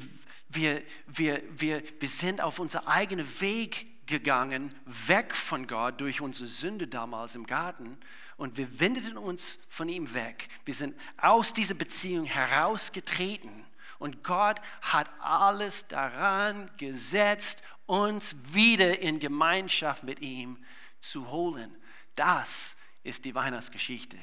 wir, 0.49 0.83
wir, 1.07 1.43
wir, 1.57 1.83
wir 1.99 2.09
sind 2.09 2.41
auf 2.41 2.59
unseren 2.59 2.87
eigenen 2.87 3.41
Weg 3.41 4.07
gegangen, 4.07 4.75
weg 4.85 5.35
von 5.35 5.67
Gott 5.67 6.01
durch 6.01 6.21
unsere 6.21 6.49
Sünde 6.49 6.87
damals 6.87 7.35
im 7.35 7.47
Garten. 7.47 7.99
Und 8.37 8.57
wir 8.57 8.81
wendeten 8.81 9.17
uns 9.17 9.59
von 9.69 9.89
ihm 9.89 10.13
weg. 10.13 10.49
Wir 10.65 10.75
sind 10.75 10.99
aus 11.17 11.53
dieser 11.53 11.75
Beziehung 11.75 12.25
herausgetreten. 12.25 13.65
Und 13.99 14.25
Gott 14.25 14.61
hat 14.83 15.09
alles 15.21 15.89
daran 15.89 16.71
gesetzt, 16.77 17.63
uns 17.87 18.37
wieder 18.53 18.99
in 18.99 19.21
Gemeinschaft 19.21 20.03
mit 20.03 20.21
ihm 20.21 20.59
zu 21.01 21.31
holen. 21.31 21.75
Das 22.17 22.77
ist 23.03 23.25
die 23.25 23.35
Weihnachtsgeschichte. 23.35 24.19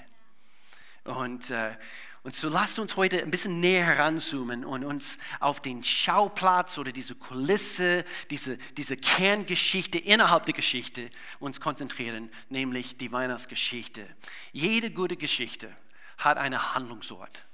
Und, 1.03 1.49
äh, 1.49 1.75
und 2.23 2.35
so 2.35 2.47
lasst 2.49 2.77
uns 2.77 2.95
heute 2.95 3.21
ein 3.21 3.31
bisschen 3.31 3.59
näher 3.59 3.83
heranzoomen 3.83 4.63
und 4.63 4.85
uns 4.85 5.17
auf 5.39 5.59
den 5.59 5.83
Schauplatz 5.83 6.77
oder 6.77 6.91
diese 6.91 7.15
Kulisse, 7.15 8.05
diese, 8.29 8.57
diese 8.77 8.95
Kerngeschichte 8.95 9.97
innerhalb 9.97 10.45
der 10.45 10.53
Geschichte 10.53 11.09
uns 11.39 11.59
konzentrieren, 11.59 12.29
nämlich 12.49 12.97
die 12.97 13.11
Weihnachtsgeschichte. 13.11 14.07
Jede 14.51 14.91
gute 14.91 15.17
Geschichte 15.17 15.75
hat 16.19 16.37
eine 16.37 16.75
Handlungsort, 16.75 17.45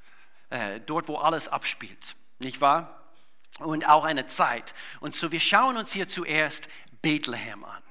äh, 0.49 0.81
dort 0.81 1.07
wo 1.07 1.15
alles 1.15 1.47
abspielt, 1.47 2.15
nicht 2.39 2.59
wahr? 2.59 3.13
Und 3.59 3.87
auch 3.87 4.03
eine 4.03 4.27
Zeit. 4.27 4.75
Und 4.99 5.15
so 5.15 5.31
wir 5.31 5.39
schauen 5.39 5.77
uns 5.77 5.93
hier 5.93 6.09
zuerst 6.09 6.67
Bethlehem 7.01 7.63
an. 7.63 7.81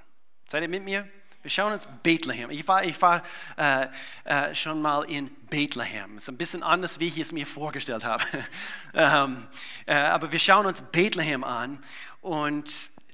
Seid 0.46 0.62
ihr 0.62 0.68
mit 0.68 0.84
mir? 0.84 1.08
Wir 1.46 1.50
schauen 1.50 1.74
uns 1.74 1.86
Bethlehem. 2.02 2.50
Ich 2.50 2.66
war, 2.66 2.82
ich 2.82 3.00
war 3.00 3.22
äh, 3.56 3.86
äh, 4.24 4.52
schon 4.52 4.82
mal 4.82 5.02
in 5.02 5.30
Bethlehem. 5.48 6.16
Ist 6.16 6.28
ein 6.28 6.36
bisschen 6.36 6.64
anders, 6.64 6.98
wie 6.98 7.06
ich 7.06 7.18
es 7.20 7.30
mir 7.30 7.46
vorgestellt 7.46 8.02
habe. 8.02 8.24
ähm, 8.94 9.46
äh, 9.86 9.94
aber 9.94 10.32
wir 10.32 10.40
schauen 10.40 10.66
uns 10.66 10.82
Bethlehem 10.82 11.44
an. 11.44 11.78
Und, 12.20 12.68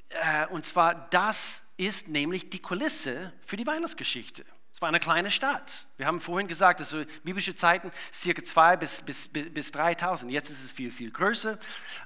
äh, 0.09 0.47
und 0.47 0.65
zwar, 0.65 0.95
das 1.11 1.61
ist 1.77 2.09
nämlich 2.09 2.49
die 2.49 2.61
Kulisse 2.61 3.35
für 3.43 3.59
die 3.59 3.67
Weihnachtsgeschichte. 3.67 4.47
Es 4.73 4.81
war 4.81 4.89
eine 4.89 5.01
kleine 5.01 5.31
Stadt. 5.31 5.87
Wir 5.99 6.07
haben 6.07 6.19
vorhin 6.19 6.49
gesagt, 6.49 6.81
also 6.81 7.05
biblische 7.25 7.55
Zeiten 7.55 7.93
circa 8.11 8.43
2 8.43 8.77
bis, 8.79 9.03
bis, 9.03 9.29
bis 9.29 9.73
3000. 9.73 10.33
Jetzt 10.33 10.49
ist 10.49 10.65
es 10.65 10.71
viel, 10.71 10.91
viel 10.91 11.11
größer. 11.11 11.59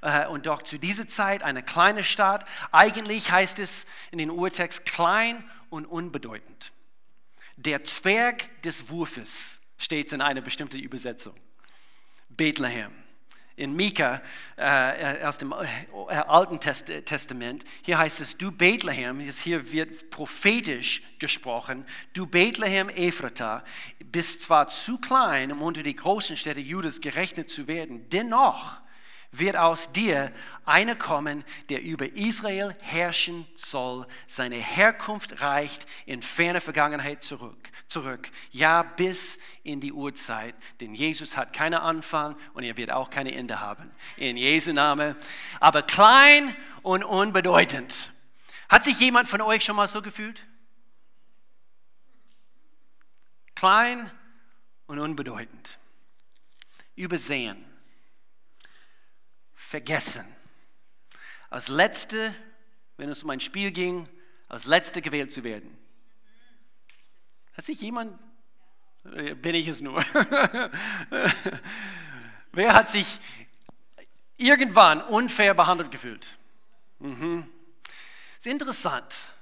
Äh, 0.02 0.26
und 0.26 0.46
doch 0.46 0.62
zu 0.62 0.76
dieser 0.76 1.06
Zeit 1.06 1.44
eine 1.44 1.62
kleine 1.62 2.02
Stadt. 2.02 2.44
Eigentlich 2.72 3.30
heißt 3.30 3.60
es 3.60 3.86
in 4.10 4.18
den 4.18 4.30
Urtext 4.30 4.84
klein 4.86 5.44
und 5.70 5.86
unbedeutend. 5.86 6.72
Der 7.56 7.84
Zwerg 7.84 8.62
des 8.62 8.90
Wurfes 8.90 9.60
steht 9.78 10.12
in 10.12 10.20
einer 10.20 10.40
bestimmten 10.40 10.78
Übersetzung. 10.78 11.34
Bethlehem. 12.28 12.92
In 13.58 13.74
Mika 13.74 14.20
äh, 14.56 15.24
aus 15.24 15.38
dem 15.38 15.52
äh, 15.52 16.14
Alten 16.14 16.60
Test 16.60 16.92
Testament, 17.06 17.64
hier 17.80 17.96
heißt 17.96 18.20
es, 18.20 18.36
du 18.36 18.52
Bethlehem, 18.52 19.18
hier 19.20 19.72
wird 19.72 20.10
prophetisch 20.10 21.02
gesprochen, 21.18 21.86
du 22.12 22.26
Bethlehem 22.26 22.90
Ephrata, 22.90 23.64
bist 24.04 24.42
zwar 24.42 24.68
zu 24.68 24.98
klein, 24.98 25.52
um 25.52 25.62
unter 25.62 25.82
die 25.82 25.96
großen 25.96 26.36
Städte 26.36 26.60
Judas 26.60 27.00
gerechnet 27.00 27.48
zu 27.48 27.66
werden, 27.66 28.10
dennoch 28.10 28.82
wird 29.38 29.56
aus 29.56 29.92
dir 29.92 30.32
einer 30.64 30.96
kommen, 30.96 31.44
der 31.68 31.82
über 31.82 32.06
Israel 32.14 32.74
herrschen 32.80 33.46
soll. 33.54 34.06
Seine 34.26 34.56
Herkunft 34.56 35.40
reicht 35.40 35.86
in 36.06 36.22
ferne 36.22 36.60
Vergangenheit 36.60 37.22
zurück, 37.22 37.70
zurück, 37.86 38.30
ja 38.50 38.82
bis 38.82 39.38
in 39.62 39.80
die 39.80 39.92
Urzeit. 39.92 40.54
Denn 40.80 40.94
Jesus 40.94 41.36
hat 41.36 41.52
keinen 41.52 41.74
Anfang 41.74 42.36
und 42.54 42.64
er 42.64 42.76
wird 42.76 42.92
auch 42.92 43.10
keine 43.10 43.34
Ende 43.34 43.60
haben. 43.60 43.90
In 44.16 44.36
Jesu 44.36 44.72
Name. 44.72 45.16
Aber 45.60 45.82
klein 45.82 46.56
und 46.82 47.04
unbedeutend. 47.04 48.12
Hat 48.68 48.84
sich 48.84 48.98
jemand 48.98 49.28
von 49.28 49.40
euch 49.40 49.64
schon 49.64 49.76
mal 49.76 49.88
so 49.88 50.02
gefühlt? 50.02 50.46
Klein 53.54 54.10
und 54.86 54.98
unbedeutend. 54.98 55.78
Übersehen 56.94 57.65
vergessen. 59.66 60.24
Als 61.50 61.68
Letzte, 61.68 62.34
wenn 62.96 63.08
es 63.08 63.24
um 63.24 63.30
ein 63.30 63.40
Spiel 63.40 63.72
ging, 63.72 64.08
als 64.48 64.66
Letzte 64.66 65.02
gewählt 65.02 65.32
zu 65.32 65.42
werden. 65.42 65.76
Hat 67.54 67.64
sich 67.64 67.80
jemand, 67.80 68.16
äh, 69.04 69.34
bin 69.34 69.56
ich 69.56 69.66
es 69.66 69.80
nur, 69.80 69.98
wer 72.52 72.74
hat 72.74 72.90
sich 72.90 73.20
irgendwann 74.36 75.02
unfair 75.02 75.54
behandelt 75.54 75.90
gefühlt? 75.90 76.36
Mhm. 77.00 77.50
Es 78.38 78.46
ist 78.46 78.52
interessant, 78.52 79.32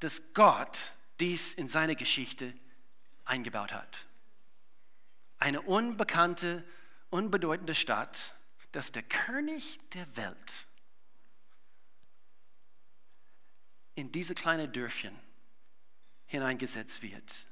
dass 0.00 0.32
Gott 0.32 0.92
dies 1.20 1.52
in 1.52 1.68
seine 1.68 1.96
Geschichte 1.96 2.54
eingebaut 3.24 3.74
hat. 3.74 4.06
Eine 5.38 5.60
unbekannte, 5.60 6.64
unbedeutende 7.10 7.74
Stadt 7.74 8.35
dass 8.76 8.92
der 8.92 9.04
König 9.04 9.78
der 9.94 10.18
Welt 10.18 10.66
in 13.94 14.12
diese 14.12 14.34
kleine 14.34 14.68
Dörfchen 14.68 15.18
hineingesetzt 16.26 17.00
wird. 17.00 17.48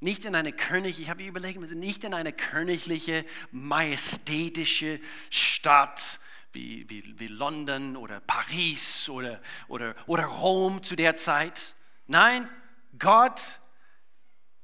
Nicht 0.00 0.26
in 0.26 0.34
eine 0.34 0.52
König, 0.52 1.00
ich 1.00 1.08
habe 1.08 1.24
überlegt, 1.24 1.58
nicht 1.58 2.04
in 2.04 2.12
eine 2.12 2.34
königliche, 2.34 3.24
majestätische 3.50 5.00
Stadt 5.30 6.20
wie, 6.52 6.86
wie, 6.90 7.18
wie 7.18 7.28
London 7.28 7.96
oder 7.96 8.20
Paris 8.20 9.08
oder, 9.08 9.40
oder, 9.68 9.94
oder 10.06 10.26
Rom 10.26 10.82
zu 10.82 10.96
der 10.96 11.16
Zeit. 11.16 11.76
Nein, 12.06 12.46
Gott, 12.98 13.58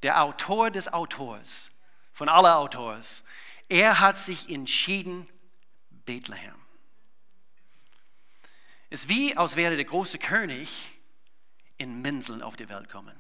der 0.02 0.23
Autor 0.23 0.71
des 0.71 0.92
Autors, 0.92 1.71
von 2.12 2.28
aller 2.28 2.59
Autors, 2.59 3.25
er 3.71 4.00
hat 4.00 4.18
sich 4.18 4.50
entschieden, 4.50 5.26
Bethlehem. 6.08 6.54
Es 8.88 9.02
ist 9.02 9.08
wie, 9.10 9.36
als 9.36 9.56
wäre 9.56 9.76
der 9.76 9.84
große 9.84 10.18
König 10.18 10.88
in 11.76 12.00
Minseln 12.00 12.40
auf 12.40 12.56
die 12.56 12.70
Welt 12.70 12.88
kommen. 12.88 13.14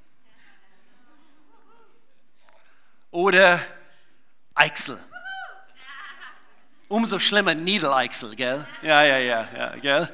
Oder 3.10 3.60
Eichsel. 4.54 4.98
Umso 6.88 7.18
schlimmer 7.18 7.54
Niedereichsel, 7.54 8.34
gell? 8.34 8.66
Ja, 8.80 9.04
ja, 9.04 9.18
ja, 9.18 9.46
ja, 9.54 9.76
gell? 9.76 10.08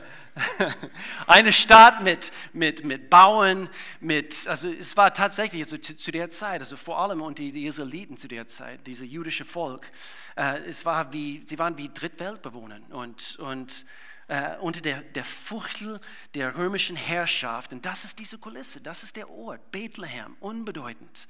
Eine 1.27 1.53
Stadt 1.53 2.03
mit, 2.03 2.33
mit, 2.53 2.85
mit 2.85 3.09
Bauen, 3.09 3.69
mit, 4.01 4.49
also 4.49 4.69
es 4.69 4.97
war 4.97 5.15
tatsächlich 5.15 5.63
also 5.63 5.77
zu, 5.77 5.97
zu 5.97 6.11
der 6.11 6.31
Zeit, 6.31 6.61
also 6.61 6.77
vor 6.77 6.99
allem 6.99 7.23
und 7.23 7.39
die, 7.39 7.53
die 7.53 7.67
Israeliten 7.67 8.17
zu 8.17 8.27
der 8.27 8.47
Zeit, 8.49 8.87
dieses 8.87 9.09
jüdische 9.09 9.45
Volk, 9.45 9.91
äh, 10.37 10.59
es 10.67 10.85
war 10.85 11.13
wie, 11.13 11.45
sie 11.47 11.59
waren 11.59 11.79
wie 11.79 11.89
Drittweltbewohner 11.89 12.81
und, 12.91 13.37
und 13.37 13.87
äh, 14.27 14.57
unter 14.59 14.81
der, 14.81 15.03
der 15.03 15.25
Fuchtel 15.25 16.01
der 16.35 16.57
römischen 16.57 16.97
Herrschaft. 16.97 17.73
Und 17.73 17.87
das 17.87 18.05
ist 18.05 18.19
diese 18.19 18.39
Kulisse, 18.39 18.81
das 18.81 19.05
ist 19.05 19.17
der 19.17 19.31
Ort, 19.31 19.71
Bethlehem, 19.71 20.37
unbedeutend. 20.41 21.29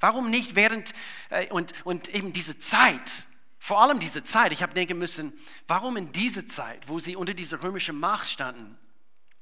Warum 0.00 0.30
nicht 0.30 0.56
während, 0.56 0.92
äh, 1.30 1.48
und, 1.50 1.74
und 1.84 2.08
eben 2.08 2.32
diese 2.32 2.58
Zeit, 2.58 3.28
vor 3.66 3.82
allem 3.82 3.98
diese 3.98 4.22
Zeit, 4.22 4.52
ich 4.52 4.62
habe 4.62 4.74
denken 4.74 4.96
müssen, 4.96 5.32
warum 5.66 5.96
in 5.96 6.12
dieser 6.12 6.46
Zeit, 6.46 6.86
wo 6.86 7.00
sie 7.00 7.16
unter 7.16 7.34
dieser 7.34 7.64
römischen 7.64 7.98
Macht 7.98 8.28
standen, 8.28 8.78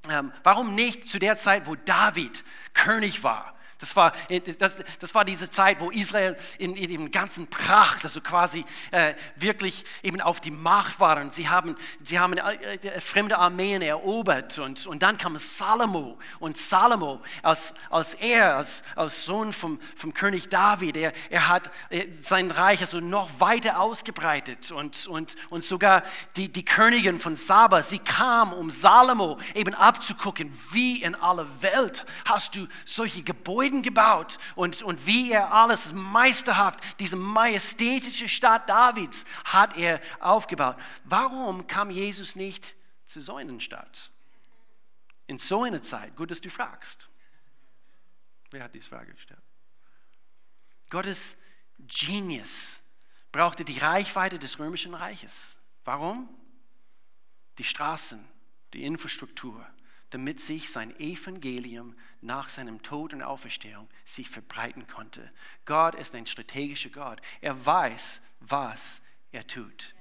ähm, 0.08 0.32
warum 0.42 0.74
nicht 0.74 1.06
zu 1.06 1.18
der 1.18 1.36
Zeit, 1.36 1.66
wo 1.66 1.74
David 1.74 2.42
König 2.72 3.22
war? 3.22 3.53
Das 3.78 3.96
war, 3.96 4.12
äh, 4.28 4.40
das, 4.40 4.76
das 4.98 5.14
war 5.14 5.24
diese 5.24 5.50
Zeit, 5.50 5.80
wo 5.80 5.90
Israel 5.90 6.36
in, 6.58 6.76
in 6.76 7.10
ganzen 7.10 7.48
Pracht, 7.48 8.04
also 8.04 8.20
quasi 8.20 8.64
äh, 8.90 9.14
wirklich 9.36 9.84
eben 10.02 10.20
auf 10.20 10.40
die 10.40 10.50
Macht 10.50 11.00
war. 11.00 11.20
Und 11.20 11.34
sie 11.34 11.48
haben, 11.48 11.76
sie 12.02 12.18
haben 12.18 12.34
äh, 12.34 12.76
äh, 12.76 13.00
fremde 13.00 13.38
Armeen 13.38 13.82
erobert. 13.82 14.58
Und, 14.58 14.86
und 14.86 15.02
dann 15.02 15.18
kam 15.18 15.36
Salomo. 15.38 16.18
Und 16.38 16.56
Salomo, 16.56 17.20
als, 17.42 17.74
als 17.90 18.14
er, 18.14 18.56
als, 18.56 18.84
als 18.94 19.24
Sohn 19.24 19.52
vom, 19.52 19.80
vom 19.96 20.14
König 20.14 20.48
David, 20.48 20.96
er, 20.96 21.12
er 21.30 21.48
hat 21.48 21.70
äh, 21.90 22.06
sein 22.20 22.50
Reich 22.50 22.80
also 22.80 23.00
noch 23.00 23.40
weiter 23.40 23.80
ausgebreitet. 23.80 24.70
Und, 24.70 25.06
und, 25.06 25.34
und 25.50 25.64
sogar 25.64 26.04
die, 26.36 26.50
die 26.50 26.64
Königin 26.64 27.18
von 27.18 27.36
Saba, 27.36 27.82
sie 27.82 27.98
kam, 27.98 28.52
um 28.52 28.70
Salomo 28.70 29.38
eben 29.54 29.74
abzugucken, 29.74 30.52
wie 30.72 31.02
in 31.02 31.14
aller 31.14 31.46
Welt 31.60 32.06
hast 32.24 32.56
du 32.56 32.66
solche 32.84 33.22
Gebäude 33.22 33.63
Gebäuden 33.64 33.82
gebaut 33.82 34.38
und, 34.54 34.82
und 34.82 35.06
wie 35.06 35.32
er 35.32 35.52
alles 35.52 35.92
meisterhaft, 35.92 36.80
diese 37.00 37.16
majestätische 37.16 38.28
Stadt 38.28 38.68
Davids 38.68 39.24
hat 39.44 39.76
er 39.76 40.00
aufgebaut. 40.20 40.76
Warum 41.04 41.66
kam 41.66 41.90
Jesus 41.90 42.36
nicht 42.36 42.76
zu 43.04 43.20
so 43.20 43.36
einer 43.36 43.58
Stadt? 43.60 44.10
In 45.26 45.38
so 45.38 45.62
einer 45.62 45.82
Zeit, 45.82 46.14
gut, 46.16 46.30
dass 46.30 46.40
du 46.40 46.50
fragst. 46.50 47.08
Wer 48.50 48.64
hat 48.64 48.74
diese 48.74 48.88
Frage 48.88 49.14
gestellt? 49.14 49.40
Gottes 50.90 51.36
Genius 51.78 52.82
brauchte 53.32 53.64
die 53.64 53.78
Reichweite 53.78 54.38
des 54.38 54.58
römischen 54.58 54.94
Reiches. 54.94 55.58
Warum? 55.84 56.28
Die 57.58 57.64
Straßen, 57.64 58.22
die 58.74 58.84
Infrastruktur, 58.84 59.66
damit 60.10 60.40
sich 60.40 60.70
sein 60.70 60.94
Evangelium 61.00 61.96
nach 62.24 62.48
seinem 62.48 62.82
Tod 62.82 63.12
und 63.12 63.22
Auferstehung 63.22 63.88
sich 64.04 64.28
verbreiten 64.28 64.86
konnte. 64.86 65.30
Gott 65.64 65.94
ist 65.94 66.14
ein 66.14 66.26
strategischer 66.26 66.90
Gott. 66.90 67.20
Er 67.40 67.64
weiß, 67.64 68.22
was 68.40 69.02
er 69.30 69.46
tut. 69.46 69.94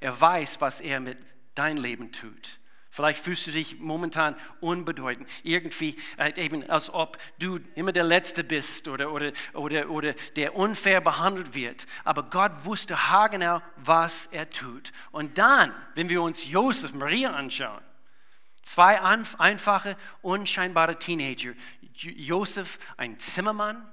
Er 0.00 0.18
weiß, 0.18 0.60
was 0.60 0.80
er 0.80 1.00
mit 1.00 1.18
deinem 1.54 1.82
Leben 1.82 2.12
tut. 2.12 2.60
Vielleicht 2.92 3.20
fühlst 3.22 3.46
du 3.46 3.52
dich 3.52 3.78
momentan 3.78 4.34
unbedeutend, 4.60 5.28
irgendwie 5.44 5.96
äh, 6.16 6.32
eben 6.44 6.68
als 6.68 6.90
ob 6.92 7.18
du 7.38 7.60
immer 7.76 7.92
der 7.92 8.02
Letzte 8.02 8.42
bist 8.42 8.88
oder, 8.88 9.12
oder, 9.12 9.32
oder, 9.54 9.88
oder 9.90 10.14
der 10.34 10.56
unfair 10.56 11.00
behandelt 11.00 11.54
wird. 11.54 11.86
Aber 12.02 12.24
Gott 12.24 12.64
wusste 12.64 13.08
haargenau, 13.08 13.62
was 13.76 14.26
er 14.26 14.50
tut. 14.50 14.90
Und 15.12 15.38
dann, 15.38 15.72
wenn 15.94 16.08
wir 16.08 16.20
uns 16.20 16.50
Josef, 16.50 16.92
Maria 16.92 17.30
anschauen, 17.30 17.80
Zwei 18.62 19.00
einfache, 19.00 19.96
unscheinbare 20.22 20.98
Teenager. 20.98 21.52
Josef, 21.92 22.78
ein 22.96 23.18
Zimmermann, 23.18 23.90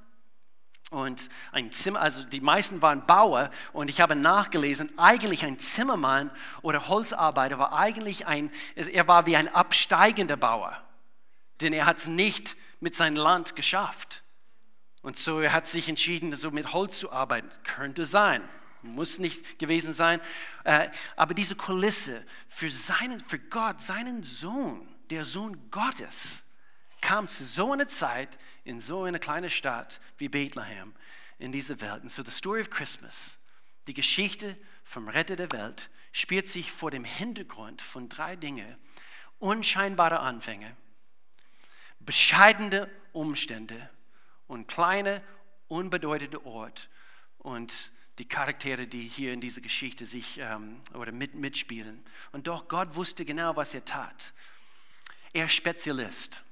und 0.90 1.30
ein 1.52 1.72
Zimmer, 1.74 2.00
also 2.00 2.24
die 2.24 2.40
meisten 2.40 2.82
waren 2.82 3.06
Bauer 3.06 3.50
und 3.74 3.90
ich 3.90 4.00
habe 4.00 4.16
nachgelesen, 4.16 4.98
eigentlich 4.98 5.44
ein 5.44 5.60
Zimmermann 5.60 6.32
oder 6.62 6.88
Holzarbeiter 6.88 7.60
war 7.60 7.78
eigentlich 7.78 8.26
ein, 8.26 8.52
er 8.76 9.06
war 9.06 9.26
wie 9.26 9.36
ein 9.36 9.50
absteigender 9.50 10.38
Bauer, 10.38 10.82
denn 11.60 11.74
er 11.74 11.86
hat 11.86 11.98
es 11.98 12.08
nicht 12.08 12.56
mit 12.80 12.96
seinem 12.96 13.18
Land 13.18 13.56
geschafft. 13.56 14.24
Und 15.02 15.18
so 15.18 15.42
er 15.42 15.52
hat 15.54 15.68
sich 15.68 15.90
entschieden, 15.90 16.34
so 16.36 16.52
mit 16.52 16.74
Holz 16.74 17.00
zu 17.00 17.12
arbeiten. 17.12 17.50
Könnte 17.64 18.06
sein 18.06 18.48
muss 18.82 19.20
nicht 19.20 19.60
gewesen 19.60 19.94
sein. 19.94 20.22
Äh, 20.64 20.90
aber 21.16 21.34
diese 21.34 21.56
Kulisse 21.56 22.26
für, 22.48 22.70
seinen, 22.70 23.20
für 23.20 23.40
Gott, 23.40 23.82
seinen 23.82 24.24
Sohn, 24.24 24.88
der 25.10 25.26
Sohn 25.26 25.70
Gottes, 25.72 26.46
kam 27.02 27.28
zu 27.28 27.46
so 27.46 27.74
einer 27.74 27.88
Zeit 27.88 28.38
in 28.64 28.80
so 28.80 29.04
einer 29.04 29.20
kleinen 29.20 29.50
Stadt 29.50 30.02
wie 30.18 30.30
Bethlehem 30.30 30.94
in 31.40 31.52
diese 31.52 31.80
Welt. 31.82 32.04
Und 32.04 32.12
so 32.12 32.24
the 32.24 32.32
story 32.32 32.62
of 32.62 32.70
Christmas, 32.70 33.40
die 33.88 33.94
Geschichte 33.94 34.58
vom 34.84 35.08
Retter 35.08 35.36
der 35.36 35.52
Welt, 35.52 35.90
spielt 36.12 36.48
sich 36.48 36.72
vor 36.72 36.92
dem 36.92 37.04
Hintergrund 37.04 37.82
von 37.82 38.10
drei 38.10 38.36
Dingen. 38.36 38.76
Unscheinbare 39.40 40.20
Anfänge, 40.20 40.76
bescheidene 42.00 42.90
Umstände 43.14 43.90
und 44.48 44.68
kleine, 44.68 45.22
unbedeutende 45.68 46.44
Ort. 46.46 46.90
Und 47.38 47.92
die 48.20 48.28
Charaktere, 48.28 48.88
die 48.88 49.02
hier 49.02 49.34
in 49.34 49.42
dieser 49.42 49.62
Geschichte 49.62 50.06
sich 50.06 50.40
ähm, 50.40 50.80
oder 50.94 51.12
mit, 51.12 51.36
mitspielen. 51.36 52.04
Und 52.32 52.48
doch 52.48 52.68
Gott 52.68 52.96
wusste 52.96 53.26
genau, 53.26 53.56
was 53.56 53.74
er 53.74 53.86
tat. 53.86 54.34
Er 55.34 55.46
ist 55.46 55.54
Spezialist. 55.54 56.44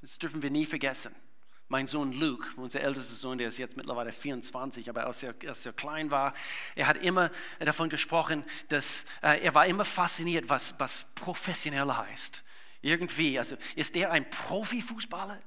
Das 0.00 0.18
dürfen 0.18 0.42
wir 0.42 0.50
nie 0.50 0.66
vergessen. 0.66 1.14
Mein 1.68 1.86
Sohn 1.86 2.12
Luke, 2.12 2.46
unser 2.56 2.80
ältester 2.80 3.14
Sohn, 3.14 3.38
der 3.38 3.48
ist 3.48 3.56
jetzt 3.56 3.76
mittlerweile 3.76 4.12
24, 4.12 4.90
aber 4.90 5.06
als 5.06 5.22
er, 5.22 5.34
als 5.46 5.64
er 5.64 5.72
klein 5.72 6.10
war, 6.10 6.34
er 6.74 6.86
hat 6.86 6.98
immer 6.98 7.30
davon 7.60 7.88
gesprochen, 7.88 8.44
dass 8.68 9.06
äh, 9.22 9.40
er 9.40 9.54
war 9.54 9.64
immer 9.66 9.84
fasziniert, 9.84 10.48
was, 10.48 10.78
was 10.78 11.06
professionell 11.14 11.90
heißt. 11.90 12.42
Irgendwie, 12.82 13.38
also 13.38 13.56
ist 13.76 13.96
er 13.96 14.10
ein 14.10 14.28
Profifußballer? 14.28 15.40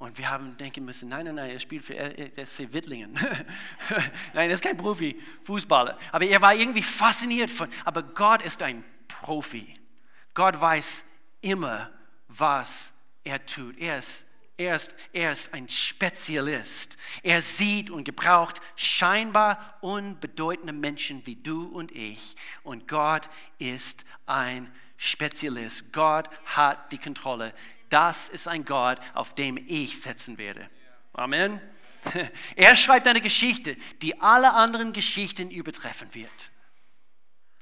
Und 0.00 0.16
wir 0.16 0.30
haben 0.30 0.56
denken 0.56 0.86
müssen, 0.86 1.10
nein, 1.10 1.26
nein, 1.26 1.34
nein, 1.34 1.50
er 1.50 1.60
spielt 1.60 1.84
für 1.84 1.94
SC 2.42 2.72
Wittlingen. 2.72 3.12
nein, 4.32 4.48
er 4.48 4.54
ist 4.54 4.62
kein 4.62 4.78
Profi-Fußballer. 4.78 5.98
Aber 6.10 6.24
er 6.24 6.40
war 6.40 6.54
irgendwie 6.54 6.82
fasziniert 6.82 7.50
von, 7.50 7.68
aber 7.84 8.02
Gott 8.02 8.40
ist 8.40 8.62
ein 8.62 8.82
Profi. 9.08 9.74
Gott 10.32 10.58
weiß 10.58 11.04
immer, 11.42 11.90
was 12.28 12.94
er 13.24 13.44
tut. 13.44 13.76
Er 13.76 13.98
ist, 13.98 14.26
er 14.56 14.76
ist, 14.76 14.94
er 15.12 15.32
ist 15.32 15.52
ein 15.52 15.68
Spezialist. 15.68 16.96
Er 17.22 17.42
sieht 17.42 17.90
und 17.90 18.04
gebraucht 18.04 18.62
scheinbar 18.76 19.76
unbedeutende 19.82 20.72
Menschen 20.72 21.26
wie 21.26 21.36
du 21.36 21.66
und 21.66 21.92
ich. 21.92 22.36
Und 22.62 22.88
Gott 22.88 23.28
ist 23.58 24.06
ein 24.24 24.72
Spezialist. 24.96 25.92
Gott 25.92 26.30
hat 26.46 26.90
die 26.90 26.98
Kontrolle 26.98 27.52
das 27.90 28.28
ist 28.28 28.48
ein 28.48 28.64
Gott, 28.64 28.98
auf 29.14 29.34
dem 29.34 29.58
ich 29.68 30.00
setzen 30.00 30.38
werde. 30.38 30.68
Amen. 31.12 31.60
Er 32.56 32.76
schreibt 32.76 33.06
eine 33.06 33.20
Geschichte, 33.20 33.76
die 34.00 34.18
alle 34.20 34.54
anderen 34.54 34.94
Geschichten 34.94 35.50
übertreffen 35.50 36.14
wird. 36.14 36.50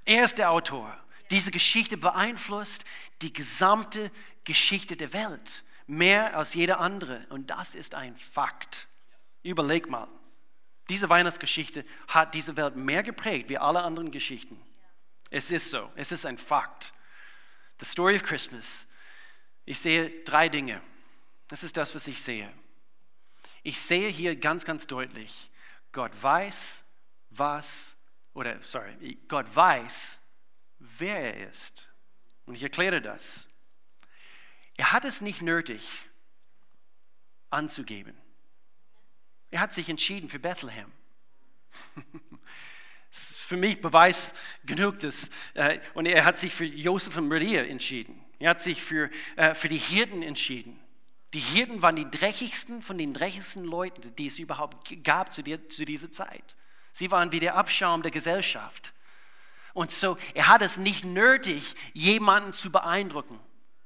Er 0.05 0.25
ist 0.25 0.39
der 0.39 0.51
Autor. 0.53 0.97
Diese 1.31 1.51
Geschichte 1.51 1.97
beeinflusst 1.97 2.85
die 3.21 3.33
gesamte 3.33 4.11
Geschichte 4.45 4.97
der 4.97 5.13
Welt 5.13 5.65
mehr 5.87 6.37
als 6.37 6.55
jede 6.55 6.79
andere. 6.79 7.27
Und 7.31 7.51
das 7.51 7.75
ist 7.75 7.95
ein 7.95 8.17
Fakt. 8.17 8.87
Überleg 9.43 9.89
mal. 9.89 10.09
Diese 10.89 11.11
Weihnachtsgeschichte 11.11 11.85
hat 12.07 12.35
diese 12.35 12.57
Welt 12.57 12.77
mehr 12.77 13.03
geprägt 13.03 13.51
wie 13.51 13.59
alle 13.59 13.83
anderen 13.83 14.11
Geschichten. 14.11 14.59
Es 15.31 15.51
ist 15.51 15.71
so. 15.71 15.91
Es 15.97 16.13
ist 16.13 16.25
ein 16.25 16.39
Fakt. 16.39 16.95
The 17.81 17.87
story 17.87 18.17
of 18.17 18.23
Christmas 18.23 18.87
ich 19.69 19.79
sehe 19.81 20.23
drei 20.25 20.49
Dinge. 20.49 20.81
Das 21.49 21.63
ist 21.63 21.77
das, 21.77 21.95
was 21.95 22.09
ich 22.09 22.23
sehe. 22.23 22.51
Ich 23.63 23.79
sehe 23.79 24.09
hier 24.09 24.35
ganz, 24.35 24.65
ganz 24.65 24.87
deutlich, 24.87 25.51
Gott 25.93 26.11
weiß, 26.23 26.85
was, 27.31 27.97
oder 28.33 28.63
sorry, 28.63 29.19
Gott 29.29 29.55
weiß, 29.55 30.21
wer 30.79 31.35
er 31.35 31.51
ist. 31.51 31.91
Und 32.47 32.55
ich 32.55 32.63
erkläre 32.63 33.03
das. 33.03 33.47
Er 34.77 34.93
hat 34.93 35.05
es 35.05 35.21
nicht 35.21 35.43
nötig 35.43 35.87
anzugeben. 37.51 38.17
Er 39.51 39.61
hat 39.61 39.75
sich 39.75 39.91
entschieden 39.91 40.29
für 40.29 40.39
Bethlehem. 40.39 40.93
Das 43.11 43.31
ist 43.31 43.39
für 43.39 43.57
mich 43.57 43.81
Beweis 43.81 44.35
genug, 44.65 44.99
dass, 44.99 45.31
äh, 45.55 45.81
und 45.95 46.05
er 46.05 46.27
hat 46.27 46.39
sich 46.39 46.53
für 46.55 46.67
Josef 46.67 47.17
und 47.17 47.27
Maria 47.29 47.65
entschieden. 47.65 48.23
Er 48.39 48.51
hat 48.51 48.63
sich 48.63 48.83
für, 48.83 49.11
äh, 49.37 49.55
für 49.55 49.69
die 49.69 49.79
Hirten 49.79 50.23
entschieden. 50.23 50.79
Die 51.35 51.41
Hirten 51.41 51.83
waren 51.83 51.97
die 51.97 52.11
dreckigsten 52.11 52.83
von 52.83 52.97
den 52.97 53.13
dreckigsten 53.13 53.65
Leuten, 53.65 54.15
die 54.17 54.27
es 54.27 54.39
überhaupt 54.39 55.05
gab 55.05 55.33
zu, 55.33 55.43
der, 55.43 55.69
zu 55.69 55.85
dieser 55.85 56.11
Zeit. 56.11 56.57
Sie 56.93 57.11
waren 57.11 57.33
wie 57.33 57.41
der 57.41 57.57
Abschaum 57.57 58.03
der 58.03 58.11
Gesellschaft. 58.11 58.95
Und 59.75 59.93
so, 59.93 60.17
er 60.35 60.49
hat 60.49 60.63
es 60.63 60.79
nicht 60.79 61.05
nötig, 61.05 61.77
jemanden 61.93 62.53
zu 62.53 62.73
beeindrucken. 62.73 63.39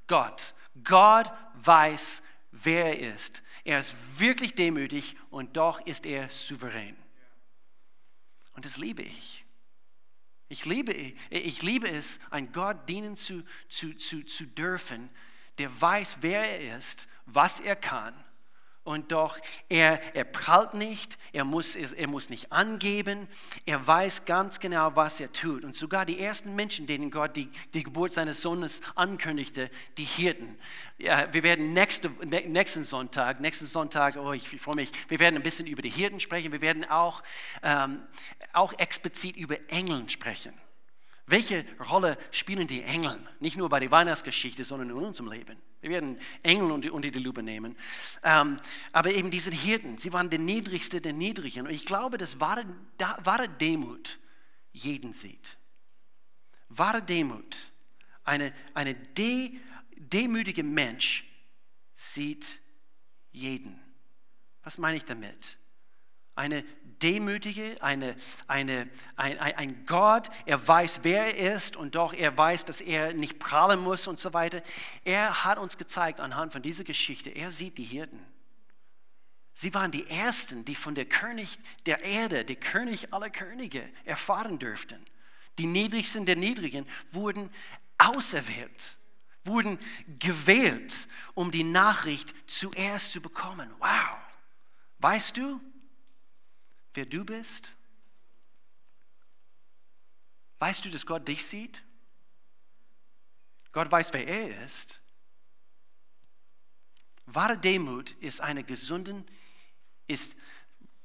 Gott. 0.07 0.53
Gott 0.83 1.31
weiß, 1.55 2.23
wer 2.51 2.97
er 2.99 3.13
ist. 3.13 3.43
Er 3.63 3.79
ist 3.79 4.19
wirklich 4.19 4.55
demütig 4.55 5.15
und 5.29 5.57
doch 5.57 5.85
ist 5.85 6.05
er 6.05 6.29
souverän. 6.29 6.95
Und 8.53 8.65
das 8.65 8.77
liebe 8.77 9.03
ich. 9.03 9.42
Ich 10.53 10.65
liebe, 10.65 10.93
ich 11.31 11.63
liebe 11.63 11.89
es, 11.89 12.19
ein 12.29 12.51
Gott 12.51 12.87
dienen 12.87 13.15
zu, 13.15 13.41
zu, 13.69 13.95
zu, 13.95 14.23
zu 14.23 14.45
dürfen, 14.45 15.09
der 15.57 15.81
weiß, 15.81 16.19
wer 16.21 16.43
er 16.43 16.77
ist, 16.77 17.07
was 17.25 17.59
er 17.59 17.75
kann 17.75 18.13
und 18.83 19.13
doch, 19.13 19.39
er, 19.69 20.01
er 20.13 20.25
prallt 20.25 20.73
nicht, 20.73 21.17
er 21.31 21.45
muss, 21.45 21.75
er 21.75 22.07
muss 22.07 22.29
nicht 22.29 22.51
angeben, 22.51 23.27
er 23.65 23.85
weiß 23.85 24.25
ganz 24.25 24.59
genau, 24.59 24.93
was 24.95 25.21
er 25.21 25.31
tut. 25.31 25.63
Und 25.63 25.73
sogar 25.73 26.05
die 26.05 26.19
ersten 26.19 26.53
Menschen, 26.55 26.85
denen 26.85 27.09
Gott 27.09 27.37
die, 27.37 27.49
die 27.73 27.83
Geburt 27.83 28.11
seines 28.11 28.41
Sohnes 28.41 28.81
ankündigte, 28.95 29.71
die 29.97 30.03
Hirten. 30.03 30.57
Ja, 30.97 31.33
wir 31.33 31.43
werden 31.43 31.71
nächste, 31.71 32.09
nächsten 32.09 32.83
Sonntag, 32.83 33.39
nächsten 33.39 33.67
Sonntag, 33.67 34.17
oh, 34.17 34.33
ich 34.33 34.49
freue 34.59 34.75
mich, 34.75 34.91
wir 35.07 35.19
werden 35.19 35.37
ein 35.37 35.43
bisschen 35.43 35.65
über 35.65 35.81
die 35.81 35.89
Hirten 35.89 36.19
sprechen, 36.19 36.51
wir 36.51 36.61
werden 36.61 36.83
auch, 36.89 37.23
ähm, 37.61 38.01
auch 38.51 38.73
explizit 38.79 39.37
über 39.37 39.57
Engeln 39.69 40.09
sprechen. 40.09 40.53
Welche 41.25 41.65
Rolle 41.79 42.17
spielen 42.31 42.67
die 42.67 42.83
Engel? 42.83 43.17
Nicht 43.39 43.55
nur 43.55 43.69
bei 43.69 43.79
der 43.79 43.91
Weihnachtsgeschichte, 43.91 44.63
sondern 44.63 44.89
in 44.89 44.95
unserem 44.95 45.31
Leben. 45.31 45.57
Wir 45.79 45.89
werden 45.89 46.19
Engel 46.43 46.71
unter 46.71 47.11
die 47.11 47.19
Lupe 47.19 47.43
nehmen. 47.43 47.77
Ähm, 48.23 48.59
aber 48.91 49.11
eben 49.11 49.31
diese 49.31 49.51
Hirten, 49.51 49.97
sie 49.97 50.11
waren 50.11 50.29
der 50.29 50.39
Niedrigste 50.39 50.99
der 50.99 51.13
Niedrigen. 51.13 51.65
Und 51.67 51.73
ich 51.73 51.85
glaube, 51.85 52.17
dass 52.17 52.39
wahre, 52.39 52.65
wahre 53.23 53.47
Demut 53.49 54.19
jeden 54.71 55.13
sieht. 55.13 55.57
Wahre 56.69 57.01
Demut, 57.01 57.55
eine, 58.23 58.53
eine 58.73 58.95
de, 58.95 59.59
demütige 59.95 60.63
Mensch 60.63 61.25
sieht 61.93 62.59
jeden. 63.31 63.79
Was 64.63 64.77
meine 64.77 64.97
ich 64.97 65.05
damit? 65.05 65.57
Eine 66.35 66.63
demütige, 67.03 67.81
eine, 67.81 68.15
eine, 68.47 68.89
ein, 69.15 69.37
ein 69.37 69.85
Gott, 69.85 70.29
er 70.45 70.65
weiß, 70.65 71.01
wer 71.03 71.37
er 71.37 71.55
ist 71.55 71.75
und 71.75 71.95
doch 71.95 72.13
er 72.13 72.35
weiß, 72.35 72.65
dass 72.65 72.81
er 72.81 73.13
nicht 73.13 73.39
prahlen 73.39 73.79
muss 73.79 74.07
und 74.07 74.19
so 74.19 74.33
weiter. 74.33 74.63
Er 75.03 75.43
hat 75.43 75.57
uns 75.57 75.77
gezeigt 75.77 76.19
anhand 76.19 76.53
von 76.53 76.61
dieser 76.61 76.83
Geschichte, 76.83 77.29
er 77.29 77.51
sieht 77.51 77.77
die 77.77 77.83
Hirten. 77.83 78.19
Sie 79.51 79.73
waren 79.75 79.91
die 79.91 80.09
Ersten, 80.09 80.65
die 80.65 80.75
von 80.75 80.95
der 80.95 81.05
König 81.05 81.59
der 81.85 82.03
Erde, 82.03 82.43
der 82.43 82.55
König 82.55 83.13
aller 83.13 83.29
Könige, 83.29 83.87
erfahren 84.03 84.57
dürften. 84.57 85.05
Die 85.59 85.67
Niedrigsten 85.67 86.25
der 86.25 86.35
Niedrigen 86.35 86.87
wurden 87.11 87.51
auserwählt, 87.99 88.97
wurden 89.43 89.77
gewählt, 90.19 91.07
um 91.35 91.51
die 91.51 91.63
Nachricht 91.63 92.33
zuerst 92.47 93.11
zu 93.11 93.21
bekommen. 93.21 93.69
Wow! 93.77 94.17
Weißt 94.97 95.37
du, 95.37 95.61
wer 96.93 97.05
du 97.05 97.23
bist? 97.23 97.71
Weißt 100.59 100.85
du, 100.85 100.89
dass 100.89 101.05
Gott 101.05 101.27
dich 101.27 101.45
sieht? 101.45 101.83
Gott 103.71 103.91
weiß, 103.91 104.13
wer 104.13 104.25
er 104.27 104.63
ist. 104.63 105.01
Wahre 107.25 107.57
Demut 107.57 108.11
ist 108.21 108.41
eine 108.41 108.63
gesunde, 108.63 109.25
ist, 110.07 110.35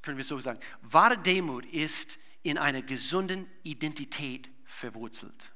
können 0.03 0.17
wir 0.17 0.25
so 0.25 0.39
sagen, 0.39 0.61
wahre 0.83 1.19
Demut 1.19 1.65
ist 1.67 2.19
in 2.43 2.59
einer 2.59 2.83
gesunden 2.83 3.51
Identität 3.63 4.51
verwurzelt. 4.65 5.53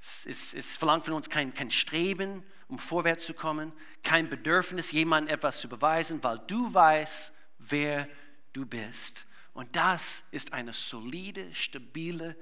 Es, 0.00 0.26
es, 0.26 0.54
es, 0.54 0.76
verlangt 0.76 1.06
von 1.06 1.14
uns 1.14 1.30
kein, 1.30 1.54
kein 1.54 1.70
Streben, 1.70 2.44
um 2.68 2.78
vorwärts 2.78 3.24
zu 3.24 3.32
kommen, 3.32 3.72
kein 4.02 4.28
Bedürfnis, 4.28 4.92
jemandem 4.92 5.34
etwas 5.34 5.60
zu 5.60 5.68
beweisen, 5.68 6.22
weil 6.22 6.38
du 6.46 6.72
weißt, 6.74 7.32
wer 7.70 8.08
du 8.52 8.66
bist. 8.66 9.26
Und 9.52 9.76
das 9.76 10.24
ist 10.30 10.52
eine 10.52 10.72
solide, 10.72 11.54
stabile 11.54 12.36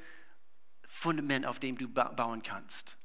Fundament, 0.86 1.46
auf 1.46 1.58
dem 1.58 1.76
du 1.76 1.88
bauen 1.88 2.42
kannst. 2.42 2.96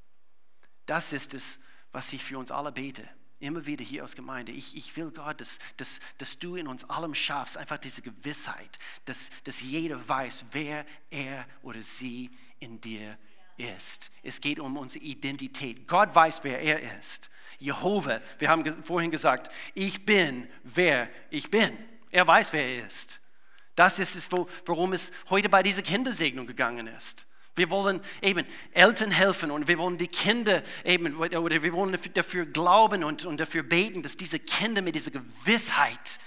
Das 0.85 1.13
ist 1.13 1.33
es, 1.33 1.59
was 1.91 2.11
ich 2.13 2.23
für 2.23 2.37
uns 2.37 2.51
alle 2.51 2.71
bete. 2.71 3.07
Immer 3.39 3.65
wieder 3.65 3.83
hier 3.83 4.03
aus 4.03 4.15
Gemeinde. 4.15 4.51
Ich, 4.51 4.75
ich 4.75 4.95
will 4.97 5.11
Gott, 5.11 5.41
dass, 5.41 5.59
dass, 5.77 5.99
dass 6.17 6.39
du 6.39 6.55
in 6.55 6.67
uns 6.67 6.89
allem 6.89 7.13
schaffst, 7.13 7.57
einfach 7.57 7.77
diese 7.77 8.01
Gewissheit, 8.01 8.79
dass, 9.05 9.29
dass 9.43 9.61
jeder 9.61 10.07
weiß, 10.07 10.45
wer 10.51 10.85
er 11.11 11.45
oder 11.61 11.81
sie 11.81 12.31
in 12.59 12.81
dir 12.81 13.17
ist. 13.57 14.11
Es 14.23 14.41
geht 14.41 14.59
um 14.59 14.77
unsere 14.77 15.03
Identität. 15.03 15.87
Gott 15.87 16.13
weiß, 16.15 16.43
wer 16.43 16.59
er 16.61 16.97
ist. 16.97 17.29
Jehova, 17.59 18.21
wir 18.39 18.49
haben 18.49 18.83
vorhin 18.83 19.11
gesagt, 19.11 19.51
ich 19.73 20.05
bin, 20.05 20.47
wer 20.63 21.09
ich 21.29 21.51
bin. 21.51 21.77
Er 22.11 22.27
weiß, 22.27 22.53
wer 22.53 22.63
er 22.63 22.85
ist. 22.87 23.21
Das 23.75 23.99
ist 23.99 24.15
es, 24.15 24.29
worum 24.31 24.93
es 24.93 25.11
heute 25.29 25.49
bei 25.49 25.61
dieser 25.61 25.83
Kindersegnung 25.83 26.47
gegangen 26.47 26.87
ist. 26.87 27.27
Wir 27.55 27.69
wollen 27.71 28.01
eben 28.21 28.45
Eltern 28.71 29.11
helfen 29.11 29.49
und 29.49 29.67
wir 29.67 29.77
wollen 29.79 29.97
die 29.97 30.07
Kinder 30.07 30.63
eben, 30.83 31.15
oder 31.15 31.63
wir 31.63 31.73
wollen 31.73 31.97
dafür 32.13 32.45
glauben 32.45 33.03
und, 33.03 33.25
und 33.25 33.39
dafür 33.39 33.63
beten, 33.63 34.03
dass 34.03 34.15
diese 34.15 34.39
Kinder 34.39 34.81
mit 34.81 34.95
dieser 34.95 35.11
Gewissheit 35.11 36.19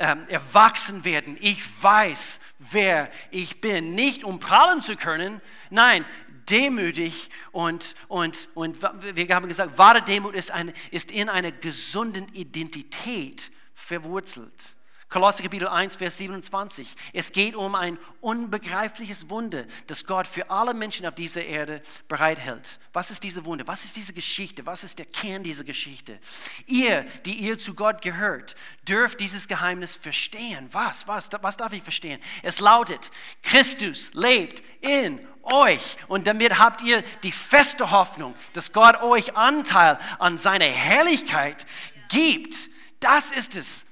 ähm, 0.00 0.24
erwachsen 0.28 1.04
werden. 1.04 1.36
Ich 1.40 1.62
weiß, 1.82 2.40
wer 2.58 3.10
ich 3.30 3.60
bin. 3.60 3.94
Nicht 3.94 4.24
um 4.24 4.40
prallen 4.40 4.80
zu 4.80 4.96
können, 4.96 5.40
nein, 5.70 6.04
demütig 6.48 7.30
und, 7.52 7.94
und, 8.08 8.48
und 8.54 8.78
wir 8.82 9.34
haben 9.34 9.48
gesagt, 9.48 9.78
wahre 9.78 10.02
Demut 10.02 10.34
ist, 10.34 10.50
eine, 10.50 10.72
ist 10.90 11.10
in 11.10 11.28
einer 11.28 11.52
gesunden 11.52 12.32
Identität 12.34 13.50
verwurzelt. 13.74 14.76
Kolosser 15.08 15.42
Kapitel 15.42 15.68
1, 15.68 15.96
Vers 15.96 16.18
27. 16.18 16.94
Es 17.14 17.32
geht 17.32 17.56
um 17.56 17.74
ein 17.74 17.96
unbegreifliches 18.20 19.30
Wunder, 19.30 19.64
das 19.86 20.04
Gott 20.04 20.26
für 20.26 20.50
alle 20.50 20.74
Menschen 20.74 21.06
auf 21.06 21.14
dieser 21.14 21.42
Erde 21.46 21.82
bereithält. 22.08 22.78
Was 22.92 23.10
ist 23.10 23.24
diese 23.24 23.46
Wunder? 23.46 23.66
Was 23.66 23.84
ist 23.84 23.96
diese 23.96 24.12
Geschichte? 24.12 24.66
Was 24.66 24.84
ist 24.84 24.98
der 24.98 25.06
Kern 25.06 25.42
dieser 25.42 25.64
Geschichte? 25.64 26.18
Ihr, 26.66 27.04
die 27.24 27.32
ihr 27.38 27.56
zu 27.56 27.72
Gott 27.72 28.02
gehört, 28.02 28.54
dürft 28.86 29.20
dieses 29.20 29.48
Geheimnis 29.48 29.96
verstehen. 29.96 30.68
Was? 30.72 31.08
Was? 31.08 31.30
Was 31.40 31.56
darf 31.56 31.72
ich 31.72 31.82
verstehen? 31.82 32.20
Es 32.42 32.60
lautet, 32.60 33.10
Christus 33.42 34.10
lebt 34.12 34.62
in 34.82 35.26
euch 35.42 35.96
und 36.08 36.26
damit 36.26 36.58
habt 36.58 36.82
ihr 36.82 37.02
die 37.22 37.32
feste 37.32 37.90
Hoffnung, 37.90 38.34
dass 38.52 38.74
Gott 38.74 39.00
euch 39.00 39.34
Anteil 39.36 39.98
an 40.18 40.36
seiner 40.36 40.66
Herrlichkeit 40.66 41.64
gibt. 42.10 42.68
Das 43.00 43.32
ist 43.32 43.56
es, 43.56 43.86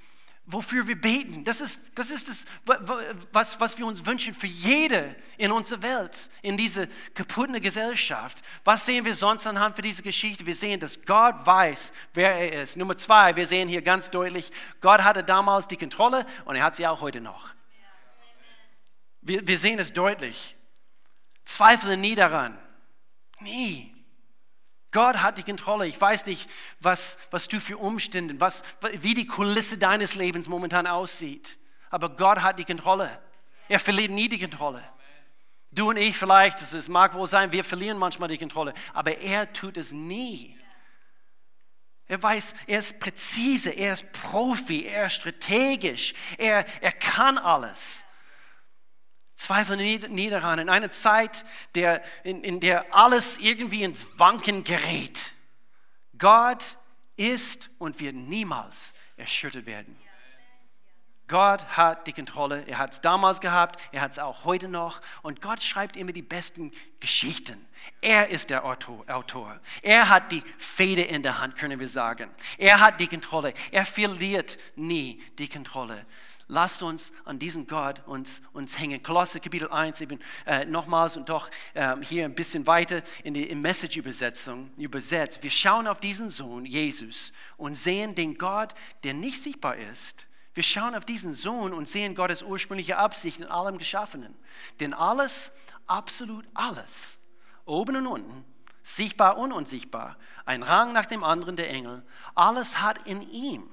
wofür 0.46 0.86
wir 0.86 1.00
beten. 1.00 1.44
Das 1.44 1.60
ist, 1.60 1.98
das 1.98 2.10
ist 2.10 2.28
das, 2.28 2.44
was, 3.32 3.58
was 3.60 3.76
wir 3.78 3.86
uns 3.86 4.06
wünschen 4.06 4.32
für 4.32 4.46
jede 4.46 5.16
in 5.36 5.50
unserer 5.50 5.82
Welt, 5.82 6.30
in 6.40 6.56
diese 6.56 6.88
kaputte 7.14 7.60
Gesellschaft. 7.60 8.42
Was 8.64 8.86
sehen 8.86 9.04
wir 9.04 9.14
sonst 9.14 9.46
anhand 9.46 9.74
für 9.74 9.82
diese 9.82 10.02
Geschichte? 10.02 10.46
Wir 10.46 10.54
sehen, 10.54 10.78
dass 10.78 11.04
Gott 11.04 11.44
weiß, 11.44 11.92
wer 12.14 12.32
er 12.32 12.62
ist. 12.62 12.76
Nummer 12.76 12.96
zwei, 12.96 13.34
wir 13.34 13.46
sehen 13.46 13.68
hier 13.68 13.82
ganz 13.82 14.10
deutlich, 14.10 14.52
Gott 14.80 15.02
hatte 15.02 15.24
damals 15.24 15.66
die 15.66 15.76
Kontrolle 15.76 16.24
und 16.44 16.54
er 16.54 16.62
hat 16.62 16.76
sie 16.76 16.86
auch 16.86 17.00
heute 17.00 17.20
noch. 17.20 17.50
Wir, 19.20 19.46
wir 19.46 19.58
sehen 19.58 19.80
es 19.80 19.92
deutlich. 19.92 20.56
Zweifle 21.44 21.96
nie 21.96 22.14
daran. 22.14 22.56
Nie. 23.40 23.95
Gott 24.92 25.22
hat 25.22 25.38
die 25.38 25.42
Kontrolle. 25.42 25.86
Ich 25.86 26.00
weiß 26.00 26.26
nicht, 26.26 26.48
was, 26.80 27.18
was 27.30 27.48
du 27.48 27.60
für 27.60 27.76
Umstände, 27.78 28.40
was, 28.40 28.62
wie 29.00 29.14
die 29.14 29.26
Kulisse 29.26 29.78
deines 29.78 30.14
Lebens 30.14 30.48
momentan 30.48 30.86
aussieht. 30.86 31.58
Aber 31.90 32.10
Gott 32.10 32.42
hat 32.42 32.58
die 32.58 32.64
Kontrolle. 32.64 33.20
Er 33.68 33.80
verliert 33.80 34.10
nie 34.10 34.28
die 34.28 34.38
Kontrolle. 34.38 34.82
Du 35.76 35.90
und 35.90 35.98
ich 35.98 36.16
vielleicht, 36.16 36.62
es 36.62 36.88
mag 36.88 37.12
wohl 37.12 37.26
sein, 37.26 37.52
wir 37.52 37.62
verlieren 37.62 37.98
manchmal 37.98 38.30
die 38.30 38.38
Kontrolle, 38.38 38.72
aber 38.94 39.18
er 39.18 39.52
tut 39.52 39.76
es 39.76 39.92
nie. 39.92 40.56
Er 42.06 42.22
weiß, 42.22 42.54
er 42.66 42.78
ist 42.78 42.98
präzise, 42.98 43.70
er 43.70 43.92
ist 43.92 44.10
Profi, 44.12 44.86
er 44.86 45.06
ist 45.06 45.14
strategisch, 45.14 46.14
er, 46.38 46.64
er 46.80 46.92
kann 46.92 47.36
alles. 47.36 48.05
Zweifel 49.46 49.76
nie 49.76 50.28
daran. 50.28 50.58
In 50.58 50.68
einer 50.68 50.90
Zeit, 50.90 51.44
der, 51.76 52.02
in, 52.24 52.42
in 52.42 52.58
der 52.58 52.92
alles 52.92 53.38
irgendwie 53.38 53.84
ins 53.84 54.18
Wanken 54.18 54.64
gerät. 54.64 55.34
Gott 56.18 56.78
ist 57.14 57.70
und 57.78 58.00
wird 58.00 58.16
niemals 58.16 58.92
erschüttert 59.16 59.66
werden. 59.66 59.96
Gott 61.28 61.64
hat 61.76 62.08
die 62.08 62.12
Kontrolle. 62.12 62.64
Er 62.66 62.78
hat 62.78 62.92
es 62.92 63.00
damals 63.00 63.40
gehabt, 63.40 63.80
er 63.92 64.00
hat 64.00 64.10
es 64.10 64.18
auch 64.18 64.44
heute 64.44 64.66
noch. 64.66 65.00
Und 65.22 65.40
Gott 65.42 65.62
schreibt 65.62 65.96
immer 65.96 66.12
die 66.12 66.22
besten 66.22 66.72
Geschichten. 66.98 67.64
Er 68.00 68.28
ist 68.28 68.50
der 68.50 68.64
Autor. 68.64 69.60
Er 69.82 70.08
hat 70.08 70.32
die 70.32 70.42
Fede 70.58 71.02
in 71.02 71.22
der 71.22 71.38
Hand, 71.40 71.54
können 71.54 71.78
wir 71.78 71.88
sagen. 71.88 72.30
Er 72.58 72.80
hat 72.80 72.98
die 72.98 73.06
Kontrolle. 73.06 73.54
Er 73.70 73.86
verliert 73.86 74.58
nie 74.74 75.22
die 75.38 75.48
Kontrolle. 75.48 76.04
Lasst 76.48 76.84
uns 76.84 77.12
an 77.24 77.40
diesen 77.40 77.66
Gott 77.66 78.06
uns, 78.06 78.40
uns 78.52 78.78
hängen. 78.78 79.02
Kolosser 79.02 79.40
Kapitel 79.40 79.68
1, 79.68 80.00
eben 80.00 80.20
äh, 80.44 80.64
nochmals 80.64 81.16
und 81.16 81.28
doch 81.28 81.50
äh, 81.74 81.96
hier 82.02 82.24
ein 82.24 82.36
bisschen 82.36 82.68
weiter 82.68 83.02
in 83.24 83.34
die 83.34 83.52
Message-Übersetzung 83.52 84.70
übersetzt. 84.76 85.42
Wir 85.42 85.50
schauen 85.50 85.88
auf 85.88 85.98
diesen 85.98 86.30
Sohn, 86.30 86.64
Jesus, 86.64 87.32
und 87.56 87.76
sehen 87.76 88.14
den 88.14 88.38
Gott, 88.38 88.74
der 89.02 89.14
nicht 89.14 89.42
sichtbar 89.42 89.76
ist, 89.76 90.28
Wir 90.54 90.62
schauen 90.62 90.94
auf 90.94 91.04
diesen 91.04 91.34
Sohn 91.34 91.74
und 91.74 91.86
sehen 91.86 92.14
Gottes 92.14 92.42
ursprüngliche 92.42 92.96
Absicht 92.96 93.40
in 93.40 93.46
allem 93.46 93.76
Geschaffenen. 93.76 94.34
Denn 94.80 94.94
alles, 94.94 95.52
absolut 95.86 96.46
alles, 96.54 97.18
oben 97.66 97.96
und 97.96 98.06
unten, 98.06 98.44
sichtbar 98.82 99.36
und 99.36 99.52
unsichtbar, 99.52 100.16
ein 100.46 100.62
Rang 100.62 100.94
nach 100.94 101.06
dem 101.06 101.24
anderen 101.24 101.56
der 101.56 101.68
Engel, 101.68 102.02
alles 102.34 102.80
hat 102.80 103.06
in 103.06 103.20
ihm 103.20 103.68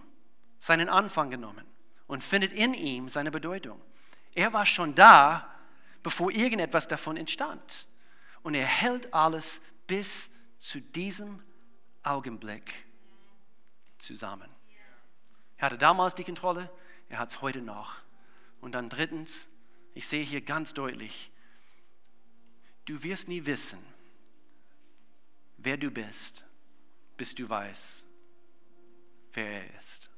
seinen 0.60 0.90
Anfang 0.90 1.30
genommen 1.30 1.73
und 2.08 2.24
findet 2.24 2.54
in 2.54 2.74
ihm 2.74 3.10
seine 3.10 3.32
Bedeutung. 3.32 3.82
Er 4.36 4.54
war 4.54 4.66
schon 4.66 4.96
da, 4.96 5.50
bevor 6.02 6.32
irgendetwas 6.32 6.88
davon 6.88 7.18
entstand. 7.18 7.88
Und 8.42 8.56
er 8.56 8.66
hält 8.66 9.14
alles 9.14 9.62
bis 9.88 10.30
zu 10.58 10.82
diesem 10.82 11.42
Augenblick 12.04 12.86
zusammen. 13.98 14.50
Er 15.58 15.68
hatte 15.68 15.78
damals 15.78 16.16
die 16.16 16.24
Kontrolle, 16.24 16.70
er 17.10 17.20
hat 17.20 17.30
es 17.30 17.42
heute 17.42 17.62
noch. 17.62 17.96
Und 18.60 18.74
dann 18.74 18.90
drittens, 18.90 19.50
ich 19.94 20.08
sehe 20.08 20.24
hier 20.24 20.42
ganz 20.42 20.74
deutlich, 20.74 21.32
du 22.86 23.02
wirst 23.04 23.28
nie 23.28 23.46
wissen, 23.46 23.80
wer 25.58 25.78
du 25.78 25.90
bist, 25.90 26.46
bis 27.16 27.36
du 27.36 27.48
weißt, 27.48 28.06
wer 29.34 29.64
er 29.64 29.78
ist. 29.78 30.13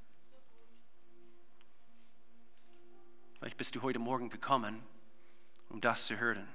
Vielleicht 3.46 3.60
bist 3.60 3.76
du 3.76 3.84
heute 3.84 4.00
Morgen 4.00 4.32
gekommen, 4.32 4.82
um 5.70 5.80
das 5.80 6.08
zu 6.08 6.18
hören. 6.18 6.48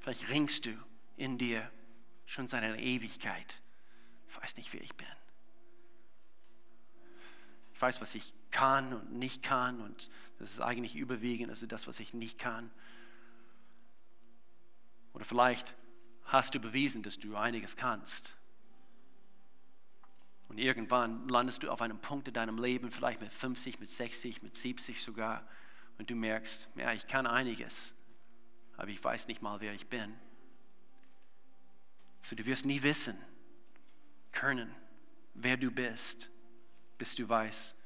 Vielleicht 0.00 0.30
ringst 0.30 0.66
du 0.66 0.76
in 1.16 1.38
dir 1.38 1.70
schon 2.26 2.48
seit 2.48 2.64
einer 2.64 2.80
Ewigkeit. 2.80 3.62
Ich 4.28 4.36
weiß 4.36 4.56
nicht, 4.56 4.72
wer 4.72 4.80
ich 4.80 4.96
bin. 4.96 5.06
Ich 7.72 7.80
weiß, 7.80 8.00
was 8.00 8.16
ich 8.16 8.34
kann 8.50 8.92
und 8.94 9.12
nicht 9.12 9.44
kann 9.44 9.80
und 9.80 10.10
das 10.40 10.50
ist 10.50 10.60
eigentlich 10.60 10.96
überwiegend, 10.96 11.50
also 11.50 11.66
das, 11.66 11.86
was 11.86 12.00
ich 12.00 12.12
nicht 12.12 12.40
kann. 12.40 12.72
Oder 15.12 15.24
vielleicht 15.24 15.76
hast 16.24 16.56
du 16.56 16.58
bewiesen, 16.58 17.04
dass 17.04 17.20
du 17.20 17.36
einiges 17.36 17.76
kannst. 17.76 18.36
Und 20.48 20.58
irgendwann 20.58 21.28
landest 21.28 21.62
du 21.62 21.70
auf 21.70 21.82
einem 21.82 21.98
Punkt 21.98 22.28
in 22.28 22.34
deinem 22.34 22.58
Leben, 22.58 22.90
vielleicht 22.90 23.20
mit 23.20 23.32
50, 23.32 23.80
mit 23.80 23.90
60, 23.90 24.42
mit 24.42 24.56
70 24.56 25.02
sogar, 25.02 25.46
und 25.98 26.08
du 26.08 26.14
merkst, 26.14 26.68
ja, 26.76 26.92
ich 26.92 27.06
kann 27.06 27.26
einiges, 27.26 27.94
aber 28.76 28.88
ich 28.88 29.02
weiß 29.02 29.26
nicht 29.26 29.42
mal, 29.42 29.60
wer 29.60 29.74
ich 29.74 29.88
bin. 29.88 30.14
So, 32.20 32.36
du 32.36 32.46
wirst 32.46 32.66
nie 32.66 32.82
wissen 32.82 33.18
können, 34.32 34.74
wer 35.34 35.56
du 35.56 35.70
bist 35.70 36.30
bis 36.98 37.14
du 37.14 37.26
weißt, 37.26 37.76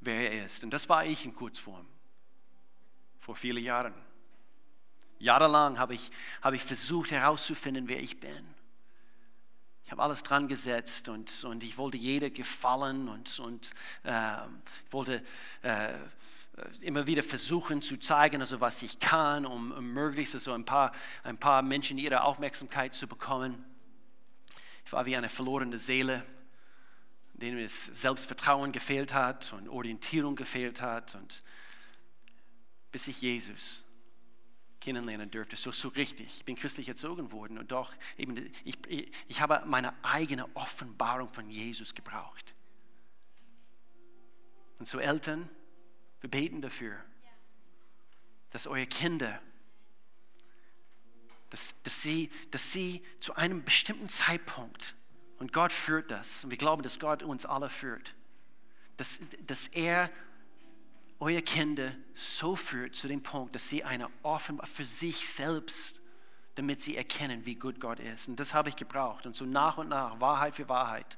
wer 0.00 0.32
er 0.32 0.44
ist. 0.44 0.64
Und 0.64 0.70
das 0.70 0.88
war 0.88 1.06
ich 1.06 1.24
in 1.24 1.34
Kurzform, 1.34 1.86
vor 3.20 3.36
vielen 3.36 3.62
Jahren. 3.62 3.94
Jahrelang 5.20 5.78
habe 5.78 5.94
ich, 5.94 6.10
habe 6.42 6.56
ich 6.56 6.62
versucht 6.62 7.12
herauszufinden, 7.12 7.88
wer 7.88 8.02
ich 8.02 8.20
bin. 8.20 8.53
Ich 9.84 9.90
habe 9.90 10.02
alles 10.02 10.22
dran 10.22 10.48
gesetzt 10.48 11.08
und, 11.08 11.44
und 11.44 11.62
ich 11.62 11.76
wollte 11.76 11.96
jeder 11.96 12.30
gefallen 12.30 13.08
und, 13.08 13.38
und 13.38 13.70
äh, 14.02 14.36
ich 14.86 14.92
wollte 14.92 15.22
äh, 15.62 15.92
immer 16.80 17.06
wieder 17.06 17.22
versuchen 17.22 17.82
zu 17.82 17.98
zeigen, 17.98 18.40
also 18.40 18.60
was 18.60 18.82
ich 18.82 18.98
kann, 18.98 19.44
um, 19.44 19.72
um 19.72 19.92
möglichst 19.92 20.34
also 20.34 20.52
ein, 20.52 20.64
paar, 20.64 20.92
ein 21.22 21.36
paar 21.36 21.62
Menschen 21.62 21.98
ihre 21.98 22.22
Aufmerksamkeit 22.22 22.94
zu 22.94 23.06
bekommen. 23.06 23.62
Ich 24.86 24.92
war 24.92 25.04
wie 25.06 25.16
eine 25.16 25.28
verlorene 25.28 25.78
Seele 25.78 26.24
denen 27.34 27.58
es 27.58 27.86
Selbstvertrauen 27.86 28.72
gefehlt 28.72 29.12
hat 29.12 29.52
und 29.52 29.68
Orientierung 29.68 30.36
gefehlt 30.36 30.80
hat 30.80 31.14
und 31.14 31.42
bis 32.92 33.08
ich 33.08 33.20
Jesus 33.20 33.83
kennenlernen 34.84 35.30
durfte, 35.30 35.56
so, 35.56 35.72
so 35.72 35.88
richtig. 35.88 36.26
Ich 36.26 36.44
bin 36.44 36.56
christlich 36.56 36.88
erzogen 36.88 37.32
worden 37.32 37.58
und 37.58 37.72
doch 37.72 37.94
eben, 38.18 38.52
ich, 38.64 38.78
ich 39.26 39.40
habe 39.40 39.62
meine 39.66 39.94
eigene 40.04 40.54
Offenbarung 40.54 41.32
von 41.32 41.48
Jesus 41.48 41.94
gebraucht. 41.94 42.54
Und 44.78 44.86
so 44.86 44.98
Eltern, 44.98 45.48
wir 46.20 46.30
beten 46.30 46.60
dafür, 46.60 47.02
dass 48.50 48.66
eure 48.66 48.86
Kinder, 48.86 49.40
dass, 51.50 51.80
dass, 51.82 52.02
sie, 52.02 52.30
dass 52.50 52.72
sie 52.72 53.02
zu 53.20 53.34
einem 53.34 53.64
bestimmten 53.64 54.08
Zeitpunkt 54.08 54.94
und 55.38 55.52
Gott 55.52 55.72
führt 55.72 56.10
das. 56.10 56.44
Und 56.44 56.50
wir 56.50 56.58
glauben, 56.58 56.82
dass 56.82 56.98
Gott 56.98 57.22
uns 57.22 57.46
alle 57.46 57.68
führt. 57.68 58.14
Dass, 58.96 59.20
dass 59.46 59.66
er 59.68 60.10
eure 61.20 61.42
Kinder 61.42 61.92
so 62.14 62.56
führt 62.56 62.94
zu 62.94 63.08
dem 63.08 63.22
Punkt, 63.22 63.54
dass 63.54 63.68
sie 63.68 63.84
eine 63.84 64.08
Offenbarung 64.22 64.70
für 64.70 64.84
sich 64.84 65.28
selbst, 65.28 66.00
damit 66.54 66.82
sie 66.82 66.96
erkennen, 66.96 67.46
wie 67.46 67.54
gut 67.54 67.80
Gott 67.80 67.98
ist. 68.00 68.28
Und 68.28 68.38
das 68.38 68.54
habe 68.54 68.68
ich 68.68 68.76
gebraucht. 68.76 69.26
Und 69.26 69.34
so 69.34 69.44
nach 69.44 69.78
und 69.78 69.88
nach, 69.88 70.20
Wahrheit 70.20 70.56
für 70.56 70.68
Wahrheit, 70.68 71.16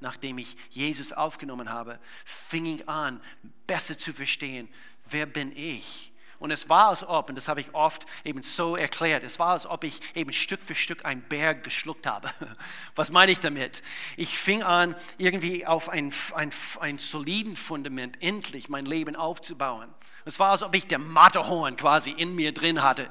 nachdem 0.00 0.38
ich 0.38 0.56
Jesus 0.70 1.12
aufgenommen 1.12 1.70
habe, 1.70 1.98
fing 2.24 2.66
ich 2.66 2.88
an, 2.88 3.20
besser 3.66 3.98
zu 3.98 4.12
verstehen, 4.12 4.68
wer 5.06 5.26
bin 5.26 5.54
ich? 5.56 6.12
Und 6.38 6.52
es 6.52 6.68
war 6.68 6.88
als 6.88 7.02
ob, 7.02 7.28
und 7.28 7.34
das 7.34 7.48
habe 7.48 7.60
ich 7.60 7.74
oft 7.74 8.06
eben 8.24 8.42
so 8.42 8.76
erklärt, 8.76 9.24
es 9.24 9.38
war 9.38 9.50
als 9.50 9.66
ob 9.66 9.82
ich 9.82 10.00
eben 10.14 10.32
Stück 10.32 10.62
für 10.62 10.76
Stück 10.76 11.04
einen 11.04 11.22
Berg 11.22 11.64
geschluckt 11.64 12.06
habe. 12.06 12.30
Was 12.94 13.10
meine 13.10 13.32
ich 13.32 13.40
damit? 13.40 13.82
Ich 14.16 14.38
fing 14.38 14.62
an, 14.62 14.94
irgendwie 15.16 15.66
auf 15.66 15.88
ein, 15.88 16.12
ein, 16.34 16.52
ein 16.80 16.98
soliden 16.98 17.56
Fundament 17.56 18.22
endlich 18.22 18.68
mein 18.68 18.86
Leben 18.86 19.16
aufzubauen. 19.16 19.92
Es 20.24 20.38
war, 20.38 20.50
als 20.50 20.62
ob 20.62 20.74
ich 20.74 20.86
der 20.86 20.98
Matterhorn 20.98 21.76
quasi 21.76 22.10
in 22.10 22.34
mir 22.34 22.52
drin 22.52 22.82
hatte. 22.82 23.10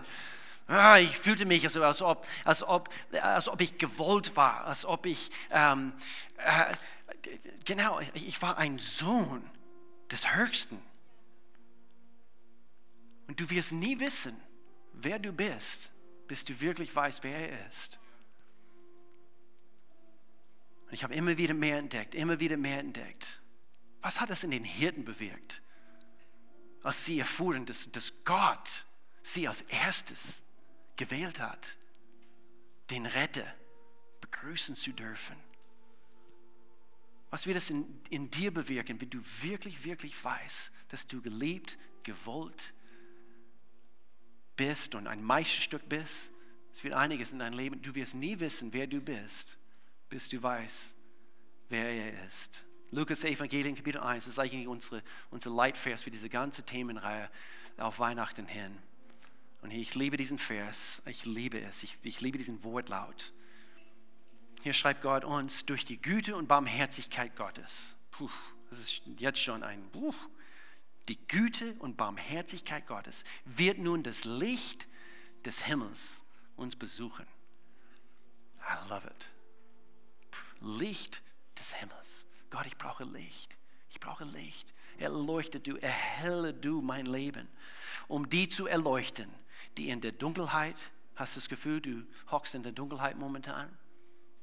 Ah, 0.67 0.97
ich 0.97 1.17
fühlte 1.17 1.45
mich 1.45 1.63
also, 1.63 1.83
als, 1.83 2.01
ob, 2.01 2.27
als, 2.43 2.63
ob, 2.63 2.89
als 3.21 3.47
ob 3.49 3.59
ich 3.61 3.77
gewollt 3.77 4.35
war, 4.35 4.65
als 4.65 4.85
ob 4.85 5.05
ich, 5.05 5.31
ähm, 5.49 5.93
äh, 6.37 6.73
genau, 7.65 7.99
ich 8.13 8.41
war 8.41 8.57
ein 8.57 8.77
Sohn 8.77 9.49
des 10.11 10.35
Höchsten. 10.35 10.81
Und 13.27 13.39
du 13.39 13.49
wirst 13.49 13.73
nie 13.73 13.99
wissen, 13.99 14.35
wer 14.93 15.19
du 15.19 15.31
bist, 15.31 15.91
bis 16.27 16.45
du 16.45 16.59
wirklich 16.59 16.95
weißt, 16.95 17.23
wer 17.23 17.51
er 17.51 17.67
ist. 17.67 17.99
Und 20.87 20.93
ich 20.93 21.03
habe 21.03 21.13
immer 21.13 21.37
wieder 21.37 21.53
mehr 21.53 21.77
entdeckt, 21.77 22.15
immer 22.15 22.39
wieder 22.39 22.57
mehr 22.57 22.79
entdeckt. 22.79 23.41
Was 24.01 24.21
hat 24.21 24.29
es 24.29 24.43
in 24.43 24.51
den 24.51 24.63
Hirten 24.63 25.03
bewirkt, 25.03 25.61
als 26.81 27.05
sie 27.05 27.19
erfuhren, 27.19 27.65
dass, 27.65 27.91
dass 27.91 28.13
Gott 28.23 28.85
sie 29.21 29.47
als 29.47 29.61
erstes 29.61 30.43
gewählt 30.95 31.41
hat, 31.41 31.77
den 32.89 33.05
Retter 33.05 33.53
begrüßen 34.21 34.75
zu 34.75 34.93
dürfen? 34.93 35.35
Was 37.29 37.45
wird 37.45 37.57
es 37.57 37.69
in, 37.69 38.01
in 38.09 38.31
dir 38.31 38.53
bewirken, 38.53 39.01
wenn 39.01 39.09
du 39.09 39.19
wirklich, 39.41 39.83
wirklich 39.83 40.23
weißt, 40.23 40.71
dass 40.87 41.07
du 41.07 41.21
geliebt, 41.21 41.77
gewollt, 42.03 42.73
bist 44.57 44.95
und 44.95 45.07
ein 45.07 45.23
Meisterstück 45.23 45.87
bist. 45.87 46.33
Es 46.73 46.83
wird 46.83 46.95
einiges 46.95 47.31
in 47.31 47.39
deinem 47.39 47.57
Leben. 47.57 47.81
Du 47.81 47.95
wirst 47.95 48.15
nie 48.15 48.39
wissen, 48.39 48.73
wer 48.73 48.87
du 48.87 48.99
bist, 48.99 49.57
bis 50.09 50.27
du 50.27 50.41
weißt, 50.41 50.95
wer 51.69 51.89
er 51.89 52.25
ist. 52.25 52.63
Lukas 52.91 53.23
Evangelium 53.23 53.75
Kapitel 53.75 54.01
1 54.01 54.27
ist 54.27 54.39
eigentlich 54.39 54.67
unsere, 54.67 55.03
unser 55.29 55.49
Leitvers 55.49 56.03
für 56.03 56.11
diese 56.11 56.29
ganze 56.29 56.63
Themenreihe 56.63 57.29
auf 57.77 57.99
Weihnachten 57.99 58.47
hin. 58.47 58.77
Und 59.61 59.71
ich 59.71 59.95
liebe 59.95 60.17
diesen 60.17 60.37
Vers, 60.37 61.01
ich 61.05 61.25
liebe 61.25 61.59
es, 61.59 61.83
ich, 61.83 61.97
ich 62.03 62.21
liebe 62.21 62.37
diesen 62.37 62.63
Wortlaut. 62.63 63.33
Hier 64.63 64.73
schreibt 64.73 65.01
Gott 65.01 65.25
uns 65.25 65.65
durch 65.65 65.85
die 65.85 66.01
Güte 66.01 66.35
und 66.35 66.47
Barmherzigkeit 66.47 67.35
Gottes. 67.35 67.95
Puh, 68.11 68.29
das 68.69 68.79
ist 68.79 69.01
jetzt 69.17 69.41
schon 69.41 69.63
ein 69.63 69.89
Buch 69.89 70.15
die 71.07 71.27
Güte 71.27 71.73
und 71.79 71.97
Barmherzigkeit 71.97 72.85
Gottes 72.85 73.23
wird 73.45 73.77
nun 73.77 74.03
das 74.03 74.25
Licht 74.25 74.87
des 75.45 75.65
Himmels 75.65 76.25
uns 76.55 76.75
besuchen. 76.75 77.25
I 78.59 78.89
love 78.89 79.07
it. 79.07 79.31
Licht 80.59 81.21
des 81.57 81.73
Himmels. 81.73 82.27
Gott, 82.49 82.65
ich 82.65 82.77
brauche 82.77 83.03
Licht. 83.03 83.57
Ich 83.89 83.99
brauche 83.99 84.25
Licht. 84.25 84.73
Erleuchte 84.97 85.59
du, 85.59 85.77
erhelle 85.77 86.53
du 86.53 86.81
mein 86.81 87.05
Leben, 87.05 87.47
um 88.07 88.27
die 88.27 88.49
zu 88.49 88.65
erleuchten, 88.65 89.29
die 89.77 89.89
in 89.89 90.01
der 90.01 90.11
Dunkelheit, 90.11 90.75
hast 91.15 91.35
du 91.35 91.39
das 91.39 91.49
Gefühl, 91.49 91.81
du 91.81 92.03
hockst 92.31 92.55
in 92.55 92.63
der 92.63 92.71
Dunkelheit 92.71 93.17
momentan? 93.17 93.69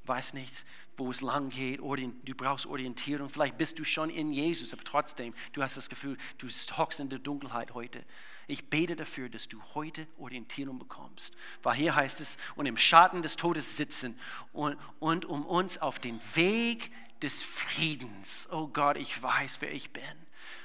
Weiß 0.06 0.34
nichts, 0.34 0.64
wo 0.96 1.10
es 1.10 1.20
lang 1.20 1.48
geht, 1.48 1.80
du 1.80 2.34
brauchst 2.36 2.66
Orientierung. 2.66 3.28
Vielleicht 3.28 3.58
bist 3.58 3.78
du 3.78 3.84
schon 3.84 4.10
in 4.10 4.32
Jesus, 4.32 4.72
aber 4.72 4.84
trotzdem, 4.84 5.34
du 5.52 5.62
hast 5.62 5.76
das 5.76 5.88
Gefühl, 5.88 6.16
du 6.38 6.48
hockst 6.48 7.00
in 7.00 7.08
der 7.08 7.18
Dunkelheit 7.18 7.74
heute. 7.74 8.04
Ich 8.46 8.68
bete 8.68 8.94
dafür, 8.94 9.28
dass 9.28 9.48
du 9.48 9.60
heute 9.74 10.06
Orientierung 10.18 10.78
bekommst. 10.78 11.34
Weil 11.62 11.76
hier 11.76 11.94
heißt 11.94 12.20
es, 12.20 12.36
und 12.56 12.66
im 12.66 12.76
Schatten 12.76 13.22
des 13.22 13.36
Todes 13.36 13.76
sitzen 13.76 14.18
und, 14.52 14.76
und 15.00 15.24
um 15.24 15.46
uns 15.46 15.78
auf 15.78 15.98
den 15.98 16.20
Weg 16.34 16.92
des 17.22 17.42
Friedens. 17.42 18.48
Oh 18.50 18.68
Gott, 18.68 18.98
ich 18.98 19.20
weiß, 19.22 19.60
wer 19.60 19.72
ich 19.72 19.90
bin. 19.92 20.23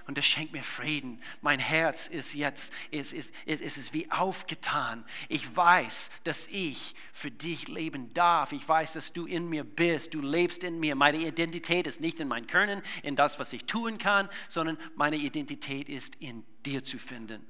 Und 0.09 0.17
das 0.17 0.25
schenkt 0.25 0.53
mir 0.53 0.63
Frieden. 0.63 1.21
Mein 1.41 1.59
Herz 1.59 2.07
ist 2.07 2.33
jetzt, 2.33 2.73
ist, 2.89 3.13
ist, 3.13 3.31
ist, 3.45 3.61
ist, 3.61 3.77
ist 3.77 3.93
wie 3.93 4.09
aufgetan. 4.09 5.05
Ich 5.27 5.55
weiß, 5.55 6.09
dass 6.23 6.47
ich 6.47 6.95
für 7.13 7.29
dich 7.29 7.67
leben 7.67 8.11
darf. 8.15 8.51
Ich 8.51 8.67
weiß, 8.67 8.93
dass 8.93 9.13
du 9.13 9.27
in 9.27 9.47
mir 9.47 9.63
bist. 9.63 10.15
Du 10.15 10.21
lebst 10.21 10.63
in 10.63 10.79
mir. 10.79 10.95
Meine 10.95 11.19
Identität 11.19 11.85
ist 11.85 12.01
nicht 12.01 12.19
in 12.19 12.27
mein 12.27 12.47
Können, 12.47 12.81
in 13.03 13.15
das, 13.15 13.37
was 13.37 13.53
ich 13.53 13.65
tun 13.65 13.99
kann, 13.99 14.29
sondern 14.47 14.79
meine 14.95 15.15
Identität 15.15 15.87
ist 15.89 16.15
in 16.15 16.43
dir 16.65 16.83
zu 16.83 16.97
finden. 16.97 17.45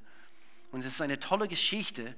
Und 0.73 0.81
es 0.81 0.87
ist 0.87 1.01
eine 1.01 1.17
tolle 1.17 1.47
Geschichte, 1.47 2.13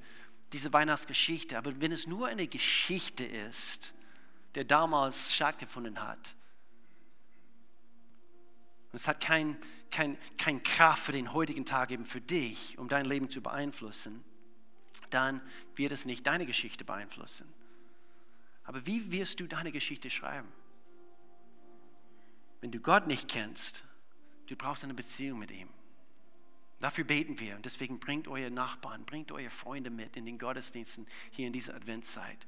diese 0.53 0.73
Weihnachtsgeschichte. 0.73 1.55
Aber 1.55 1.79
wenn 1.79 1.91
es 1.91 2.07
nur 2.07 2.25
eine 2.25 2.47
Geschichte 2.47 3.25
ist, 3.25 3.93
der 4.55 4.63
damals 4.63 5.35
stattgefunden 5.35 6.01
hat, 6.01 6.33
und 8.91 8.95
es 8.95 9.07
hat 9.07 9.21
kein, 9.21 9.57
kein, 9.89 10.17
kein 10.37 10.63
Kraft 10.63 11.03
für 11.03 11.11
den 11.11 11.33
heutigen 11.33 11.65
Tag 11.65 11.91
eben 11.91 12.05
für 12.05 12.21
dich, 12.21 12.77
um 12.77 12.89
dein 12.89 13.05
Leben 13.05 13.29
zu 13.29 13.41
beeinflussen, 13.41 14.23
dann 15.09 15.41
wird 15.75 15.91
es 15.91 16.05
nicht 16.05 16.27
deine 16.27 16.45
Geschichte 16.45 16.83
beeinflussen. 16.83 17.47
Aber 18.63 18.85
wie 18.85 19.11
wirst 19.11 19.39
du 19.39 19.47
deine 19.47 19.71
Geschichte 19.71 20.09
schreiben? 20.09 20.47
Wenn 22.59 22.71
du 22.71 22.79
Gott 22.79 23.07
nicht 23.07 23.27
kennst, 23.27 23.83
du 24.47 24.55
brauchst 24.55 24.83
eine 24.83 24.93
Beziehung 24.93 25.39
mit 25.39 25.51
ihm. 25.51 25.69
Dafür 26.79 27.03
beten 27.03 27.39
wir 27.39 27.55
und 27.55 27.65
deswegen 27.65 27.99
bringt 27.99 28.27
eure 28.27 28.51
Nachbarn, 28.51 29.05
bringt 29.05 29.31
eure 29.31 29.49
Freunde 29.49 29.89
mit 29.89 30.15
in 30.15 30.25
den 30.25 30.37
Gottesdiensten 30.37 31.07
hier 31.29 31.47
in 31.47 31.53
dieser 31.53 31.75
Adventszeit. 31.75 32.47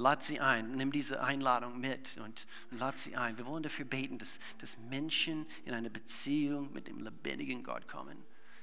Lad 0.00 0.22
sie 0.22 0.40
ein, 0.40 0.76
nimm 0.76 0.92
diese 0.92 1.22
Einladung 1.22 1.78
mit 1.78 2.16
und, 2.16 2.46
und 2.70 2.78
lad 2.78 2.98
sie 2.98 3.16
ein. 3.16 3.36
Wir 3.36 3.44
wollen 3.44 3.62
dafür 3.62 3.84
beten, 3.84 4.18
dass, 4.18 4.40
dass 4.58 4.78
Menschen 4.78 5.46
in 5.64 5.74
eine 5.74 5.90
Beziehung 5.90 6.72
mit 6.72 6.88
dem 6.88 7.00
lebendigen 7.00 7.62
Gott 7.62 7.86
kommen, 7.86 8.16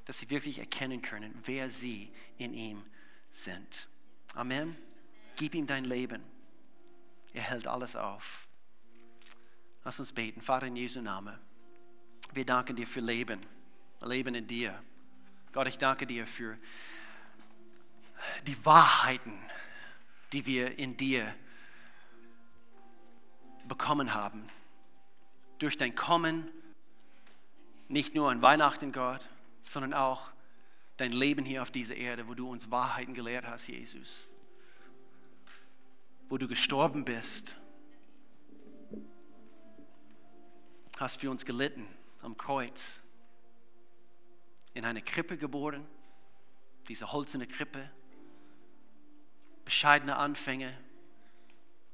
dass 0.05 0.17
sie 0.17 0.29
wirklich 0.31 0.57
erkennen 0.57 1.01
können, 1.01 1.37
wer 1.45 1.69
sie 1.69 2.11
in 2.37 2.53
ihm 2.53 2.83
sind. 3.29 3.87
Amen. 4.33 4.75
Gib 5.35 5.53
ihm 5.53 5.67
dein 5.67 5.85
Leben. 5.85 6.23
Er 7.33 7.43
hält 7.43 7.67
alles 7.67 7.95
auf. 7.95 8.47
Lass 9.83 9.99
uns 9.99 10.11
beten. 10.11 10.41
Vater 10.41 10.67
in 10.67 10.75
Jesu 10.75 11.01
Name. 11.01 11.39
Wir 12.33 12.45
danken 12.45 12.75
dir 12.75 12.87
für 12.87 12.99
Leben. 12.99 13.45
Leben 14.01 14.33
in 14.33 14.47
dir. 14.47 14.81
Gott, 15.51 15.67
ich 15.67 15.77
danke 15.77 16.07
dir 16.07 16.25
für 16.25 16.57
die 18.47 18.65
Wahrheiten, 18.65 19.37
die 20.33 20.45
wir 20.45 20.77
in 20.77 20.97
dir 20.97 21.33
bekommen 23.67 24.13
haben. 24.13 24.47
Durch 25.59 25.77
dein 25.77 25.95
Kommen, 25.95 26.49
nicht 27.87 28.15
nur 28.15 28.29
an 28.29 28.41
Weihnachten, 28.41 28.91
Gott, 28.91 29.27
sondern 29.61 29.93
auch 29.93 30.31
dein 30.97 31.11
Leben 31.11 31.45
hier 31.45 31.61
auf 31.61 31.71
dieser 31.71 31.95
Erde, 31.95 32.27
wo 32.27 32.33
du 32.33 32.49
uns 32.49 32.71
Wahrheiten 32.71 33.13
gelehrt 33.13 33.45
hast, 33.47 33.67
Jesus. 33.67 34.27
Wo 36.29 36.37
du 36.37 36.47
gestorben 36.47 37.05
bist, 37.05 37.57
hast 40.97 41.19
für 41.21 41.29
uns 41.29 41.45
gelitten 41.45 41.87
am 42.21 42.35
Kreuz 42.35 43.01
in 44.73 44.85
eine 44.85 45.01
Krippe 45.01 45.37
geboren, 45.37 45.85
diese 46.87 47.11
holzene 47.11 47.47
Krippe, 47.47 47.89
bescheidene 49.67 50.15
Anfänge 50.15 50.73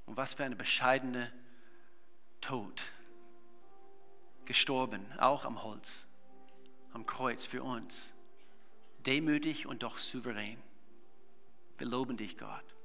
und 0.06 0.16
was 0.16 0.36
für 0.36 0.44
eine 0.44 0.56
bescheidene 0.56 1.34
Tod. 2.40 2.84
Gestorben, 4.46 5.04
auch 5.18 5.44
am 5.44 5.64
Holz, 5.64 6.08
am 6.92 7.08
Kreuz 7.08 7.48
für 7.48 7.64
uns. 7.64 8.14
Demütig 9.08 9.66
und 9.66 9.82
doch 9.82 9.98
souverän. 9.98 10.62
Wir 11.80 11.88
loben 11.88 12.16
dich, 12.16 12.38
Gott. 12.38 12.76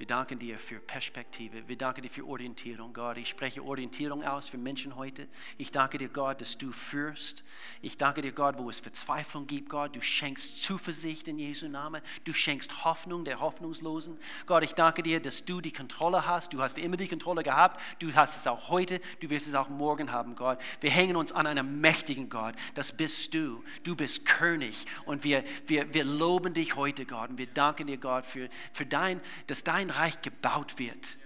Wir 0.00 0.06
danken 0.06 0.38
dir 0.38 0.58
für 0.58 0.80
Perspektive. 0.80 1.68
Wir 1.68 1.76
danken 1.76 2.00
dir 2.00 2.08
für 2.08 2.26
Orientierung, 2.26 2.94
Gott. 2.94 3.18
Ich 3.18 3.28
spreche 3.28 3.62
Orientierung 3.62 4.24
aus 4.24 4.48
für 4.48 4.56
Menschen 4.56 4.96
heute. 4.96 5.28
Ich 5.58 5.72
danke 5.72 5.98
dir, 5.98 6.08
Gott, 6.08 6.40
dass 6.40 6.56
du 6.56 6.72
führst. 6.72 7.44
Ich 7.82 7.98
danke 7.98 8.22
dir, 8.22 8.32
Gott, 8.32 8.56
wo 8.56 8.70
es 8.70 8.80
Verzweiflung 8.80 9.46
gibt, 9.46 9.68
Gott. 9.68 9.94
Du 9.94 10.00
schenkst 10.00 10.62
Zuversicht 10.62 11.28
in 11.28 11.38
Jesu 11.38 11.68
Namen. 11.68 12.00
Du 12.24 12.32
schenkst 12.32 12.82
Hoffnung 12.86 13.26
der 13.26 13.40
Hoffnungslosen. 13.40 14.18
Gott, 14.46 14.62
ich 14.62 14.72
danke 14.72 15.02
dir, 15.02 15.20
dass 15.20 15.44
du 15.44 15.60
die 15.60 15.70
Kontrolle 15.70 16.26
hast. 16.26 16.54
Du 16.54 16.62
hast 16.62 16.78
immer 16.78 16.96
die 16.96 17.06
Kontrolle 17.06 17.42
gehabt. 17.42 17.78
Du 17.98 18.14
hast 18.14 18.38
es 18.38 18.46
auch 18.46 18.70
heute. 18.70 19.02
Du 19.20 19.28
wirst 19.28 19.48
es 19.48 19.54
auch 19.54 19.68
morgen 19.68 20.12
haben, 20.12 20.34
Gott. 20.34 20.58
Wir 20.80 20.90
hängen 20.92 21.16
uns 21.16 21.30
an 21.30 21.46
einem 21.46 21.82
mächtigen 21.82 22.30
Gott. 22.30 22.54
Das 22.74 22.92
bist 22.92 23.34
du. 23.34 23.62
Du 23.84 23.94
bist 23.96 24.24
König. 24.24 24.86
Und 25.04 25.24
wir, 25.24 25.44
wir, 25.66 25.92
wir 25.92 26.04
loben 26.04 26.54
dich 26.54 26.74
heute, 26.74 27.04
Gott. 27.04 27.28
Und 27.28 27.36
wir 27.36 27.48
danken 27.48 27.86
dir, 27.86 27.98
Gott, 27.98 28.24
für, 28.24 28.48
für 28.72 28.86
dein, 28.86 29.20
dass 29.46 29.62
dein 29.62 29.89
Reich 29.90 30.20
gebaut 30.22 30.78
wird. 30.78 31.18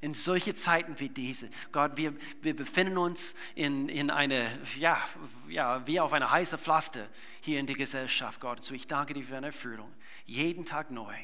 In 0.00 0.12
solche 0.12 0.54
Zeiten 0.54 1.00
wie 1.00 1.08
diese. 1.08 1.48
Gott, 1.72 1.96
wir, 1.96 2.14
wir 2.42 2.54
befinden 2.54 2.98
uns 2.98 3.34
in, 3.54 3.88
in 3.88 4.10
eine, 4.10 4.50
ja, 4.78 5.02
ja, 5.48 5.86
wie 5.86 5.98
auf 5.98 6.12
einer 6.12 6.30
heißen 6.30 6.58
Pflaster 6.58 7.08
hier 7.40 7.58
in 7.58 7.66
der 7.66 7.76
Gesellschaft, 7.76 8.38
Gott. 8.40 8.62
So 8.62 8.74
ich 8.74 8.86
danke 8.86 9.14
dir 9.14 9.24
für 9.24 9.32
deine 9.32 9.52
Führung. 9.52 9.90
Jeden 10.26 10.66
Tag 10.66 10.90
neu, 10.90 11.14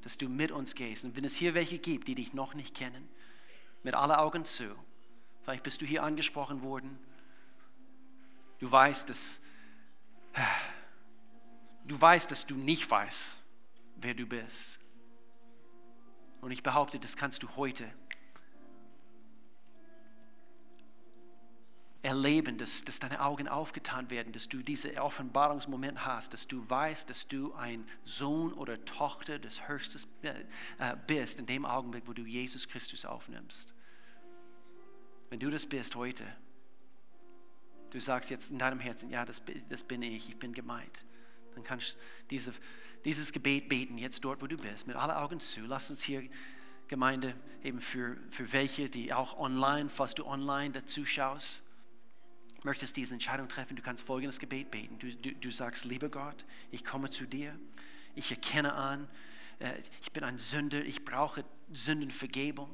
dass 0.00 0.16
du 0.16 0.28
mit 0.28 0.52
uns 0.52 0.74
gehst. 0.74 1.04
Und 1.04 1.16
wenn 1.16 1.24
es 1.24 1.36
hier 1.36 1.52
welche 1.52 1.78
gibt, 1.78 2.08
die 2.08 2.14
dich 2.14 2.32
noch 2.32 2.54
nicht 2.54 2.74
kennen, 2.74 3.08
mit 3.82 3.94
aller 3.94 4.20
Augen 4.20 4.44
zu. 4.44 4.74
Vielleicht 5.42 5.62
bist 5.62 5.80
du 5.80 5.86
hier 5.86 6.02
angesprochen 6.02 6.62
worden. 6.62 6.98
Du 8.58 8.70
weißt, 8.70 9.08
dass, 9.08 9.40
du 11.84 12.00
weißt, 12.00 12.30
dass 12.30 12.46
du 12.46 12.54
nicht 12.54 12.90
weißt, 12.90 13.38
wer 13.96 14.14
du 14.14 14.26
bist. 14.26 14.80
Und 16.40 16.50
ich 16.50 16.62
behaupte, 16.62 16.98
das 16.98 17.16
kannst 17.16 17.42
du 17.42 17.48
heute 17.56 17.92
erleben, 22.02 22.56
dass, 22.56 22.82
dass 22.84 22.98
deine 22.98 23.20
Augen 23.20 23.46
aufgetan 23.46 24.08
werden, 24.08 24.32
dass 24.32 24.48
du 24.48 24.62
diesen 24.62 24.98
Offenbarungsmoment 24.98 26.06
hast, 26.06 26.32
dass 26.32 26.48
du 26.48 26.68
weißt, 26.68 27.10
dass 27.10 27.28
du 27.28 27.52
ein 27.54 27.84
Sohn 28.04 28.54
oder 28.54 28.82
Tochter 28.84 29.38
des 29.38 29.68
Höchstes 29.68 30.08
äh, 30.22 30.44
äh, 30.78 30.96
bist, 31.06 31.38
in 31.38 31.46
dem 31.46 31.66
Augenblick, 31.66 32.04
wo 32.06 32.12
du 32.14 32.22
Jesus 32.22 32.68
Christus 32.68 33.04
aufnimmst. 33.04 33.74
Wenn 35.28 35.40
du 35.40 35.50
das 35.50 35.66
bist 35.66 35.94
heute, 35.94 36.24
du 37.90 38.00
sagst 38.00 38.30
jetzt 38.30 38.50
in 38.50 38.58
deinem 38.58 38.80
Herzen, 38.80 39.10
ja, 39.10 39.26
das, 39.26 39.42
das 39.68 39.84
bin 39.84 40.02
ich, 40.02 40.30
ich 40.30 40.38
bin 40.38 40.54
gemeint, 40.54 41.04
dann 41.54 41.62
kannst 41.64 41.94
du 41.94 41.98
diese 42.30 42.52
dieses 43.04 43.32
Gebet 43.32 43.68
beten, 43.68 43.98
jetzt 43.98 44.24
dort, 44.24 44.42
wo 44.42 44.46
du 44.46 44.56
bist, 44.56 44.86
mit 44.86 44.96
aller 44.96 45.20
Augen 45.22 45.40
zu. 45.40 45.60
Lass 45.62 45.90
uns 45.90 46.02
hier 46.02 46.28
Gemeinde 46.88 47.34
eben 47.62 47.80
für, 47.80 48.16
für 48.30 48.52
welche, 48.52 48.90
die 48.90 49.12
auch 49.12 49.38
online, 49.38 49.88
falls 49.88 50.14
du 50.14 50.26
online 50.26 50.72
dazu 50.72 51.04
schaust, 51.04 51.62
möchtest 52.62 52.96
diese 52.96 53.14
Entscheidung 53.14 53.48
treffen, 53.48 53.76
du 53.76 53.82
kannst 53.82 54.04
folgendes 54.04 54.38
Gebet 54.38 54.70
beten. 54.70 54.98
Du, 54.98 55.14
du, 55.14 55.34
du 55.34 55.50
sagst, 55.50 55.84
lieber 55.84 56.08
Gott, 56.08 56.44
ich 56.70 56.84
komme 56.84 57.08
zu 57.08 57.26
dir, 57.26 57.58
ich 58.14 58.30
erkenne 58.30 58.74
an, 58.74 59.08
äh, 59.60 59.72
ich 60.02 60.12
bin 60.12 60.24
ein 60.24 60.36
Sünder, 60.36 60.84
ich 60.84 61.04
brauche 61.04 61.44
Sündenvergebung. 61.72 62.68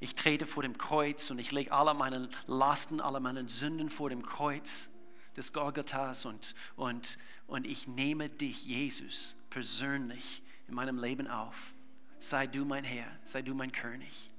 Ich 0.00 0.14
trete 0.14 0.46
vor 0.46 0.62
dem 0.62 0.78
Kreuz 0.78 1.28
und 1.32 1.40
ich 1.40 1.50
lege 1.50 1.72
alle 1.72 1.92
meine 1.92 2.28
Lasten, 2.46 3.00
alle 3.00 3.18
meine 3.18 3.48
Sünden 3.48 3.90
vor 3.90 4.08
dem 4.08 4.22
Kreuz 4.22 4.90
des 5.38 5.52
Golgathas 5.52 6.26
und, 6.26 6.54
und, 6.76 7.18
und 7.46 7.66
ich 7.66 7.88
nehme 7.88 8.28
dich, 8.28 8.66
Jesus, 8.66 9.36
persönlich 9.50 10.42
in 10.66 10.74
meinem 10.74 10.98
Leben 10.98 11.28
auf. 11.28 11.72
Sei 12.18 12.46
du 12.46 12.64
mein 12.64 12.84
Herr, 12.84 13.06
sei 13.22 13.42
du 13.42 13.54
mein 13.54 13.72
König. 13.72 14.30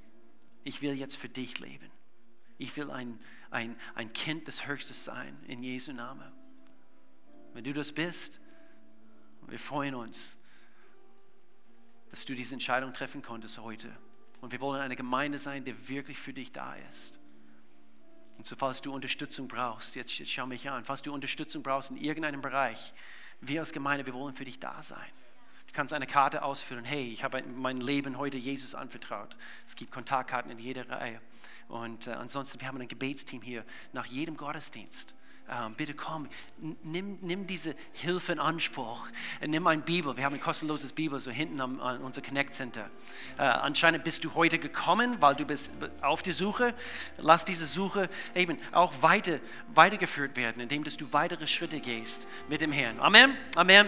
Ich 0.64 0.82
will 0.82 0.94
jetzt 0.94 1.16
für 1.16 1.30
dich 1.30 1.60
leben. 1.60 1.90
Ich 2.58 2.76
will 2.76 2.92
ein, 2.92 3.20
ein, 3.50 3.78
ein 3.96 4.12
Kind 4.12 4.48
des 4.48 4.68
Höchstes 4.68 5.06
sein, 5.06 5.38
in 5.48 5.64
Jesu 5.64 5.94
Namen. 5.94 6.32
Wenn 7.54 7.64
du 7.64 7.74
das 7.74 7.94
bist, 7.94 8.42
wir 9.48 9.60
freuen 9.60 9.96
uns, 9.96 10.38
dass 12.10 12.26
du 12.26 12.36
diese 12.36 12.54
Entscheidung 12.54 12.94
treffen 12.94 13.22
konntest 13.22 13.60
heute. 13.60 13.96
Und 14.42 14.52
wir 14.52 14.62
wollen 14.62 14.82
eine 14.82 14.96
Gemeinde 14.96 15.40
sein, 15.40 15.64
die 15.64 15.90
wirklich 15.90 16.18
für 16.18 16.34
dich 16.34 16.52
da 16.52 16.76
ist. 16.90 17.20
Und 18.40 18.46
so, 18.46 18.56
falls 18.56 18.82
du 18.82 18.94
Unterstützung 18.94 19.50
brauchst, 19.50 19.98
jetzt, 19.98 20.18
jetzt 20.18 20.32
schau 20.32 20.46
mich 20.46 20.70
an, 20.70 20.86
falls 20.86 21.02
du 21.02 21.14
Unterstützung 21.14 21.62
brauchst 21.62 21.92
in 21.92 21.98
irgendeinem 21.98 22.42
Bereich, 22.42 22.94
wir 23.42 23.60
als 23.60 23.74
Gemeinde, 23.74 24.06
wir 24.06 24.14
wollen 24.14 24.34
für 24.34 24.46
dich 24.46 24.62
da 24.62 24.82
sein. 24.82 25.12
Du 25.68 25.74
kannst 25.74 25.94
eine 25.94 26.08
Karte 26.08 26.42
ausfüllen, 26.42 26.86
hey, 26.86 27.10
ich 27.10 27.26
habe 27.26 27.44
mein 27.44 27.82
Leben 27.82 28.18
heute 28.18 28.38
Jesus 28.38 28.76
anvertraut. 28.76 29.36
Es 29.68 29.76
gibt 29.76 29.92
Kontaktkarten 29.92 30.50
in 30.52 30.58
jeder 30.58 30.90
Reihe. 30.90 31.20
Und 31.68 32.08
äh, 32.08 32.12
ansonsten, 32.12 32.62
wir 32.62 32.70
haben 32.70 32.80
ein 32.80 32.88
Gebetsteam 32.88 33.42
hier 33.42 33.66
nach 33.92 34.06
jedem 34.06 34.38
Gottesdienst. 34.38 35.16
Ähm, 35.52 35.74
bitte 35.76 35.94
komm, 35.94 36.28
nimm, 36.84 37.18
nimm 37.22 37.48
diese 37.48 37.76
Hilfe 37.94 38.34
in 38.34 38.40
Anspruch. 38.40 39.08
Nimm 39.46 39.66
eine 39.68 39.82
Bibel. 39.82 40.16
Wir 40.16 40.26
haben 40.26 40.34
ein 40.34 40.42
kostenloses 40.42 40.94
Bibel 40.94 41.20
so 41.20 41.32
hinten 41.32 41.60
am, 41.62 41.80
an 41.80 42.02
unser 42.02 42.22
Connect 42.22 42.54
Center. 42.54 42.90
Äh, 43.38 43.44
anscheinend 43.44 44.04
bist 44.04 44.24
du 44.24 44.34
heute 44.36 44.60
gekommen, 44.60 45.18
weil 45.22 45.36
du 45.36 45.46
bist 45.46 45.72
auf 46.02 46.22
die 46.22 46.32
Suche. 46.32 46.74
Lass 47.18 47.46
diese 47.46 47.66
Suche 47.66 48.10
eben 48.36 48.60
auch 48.72 49.02
weiter, 49.02 49.40
weitergeführt 49.74 50.36
werden, 50.36 50.62
indem 50.62 50.84
dass 50.84 50.98
du 50.98 51.12
weitere 51.12 51.48
Schritte 51.48 51.80
gehst 51.80 52.28
mit 52.48 52.62
dem 52.62 52.72
Herrn. 52.72 53.00
Amen. 53.00 53.36
Amen. 53.56 53.88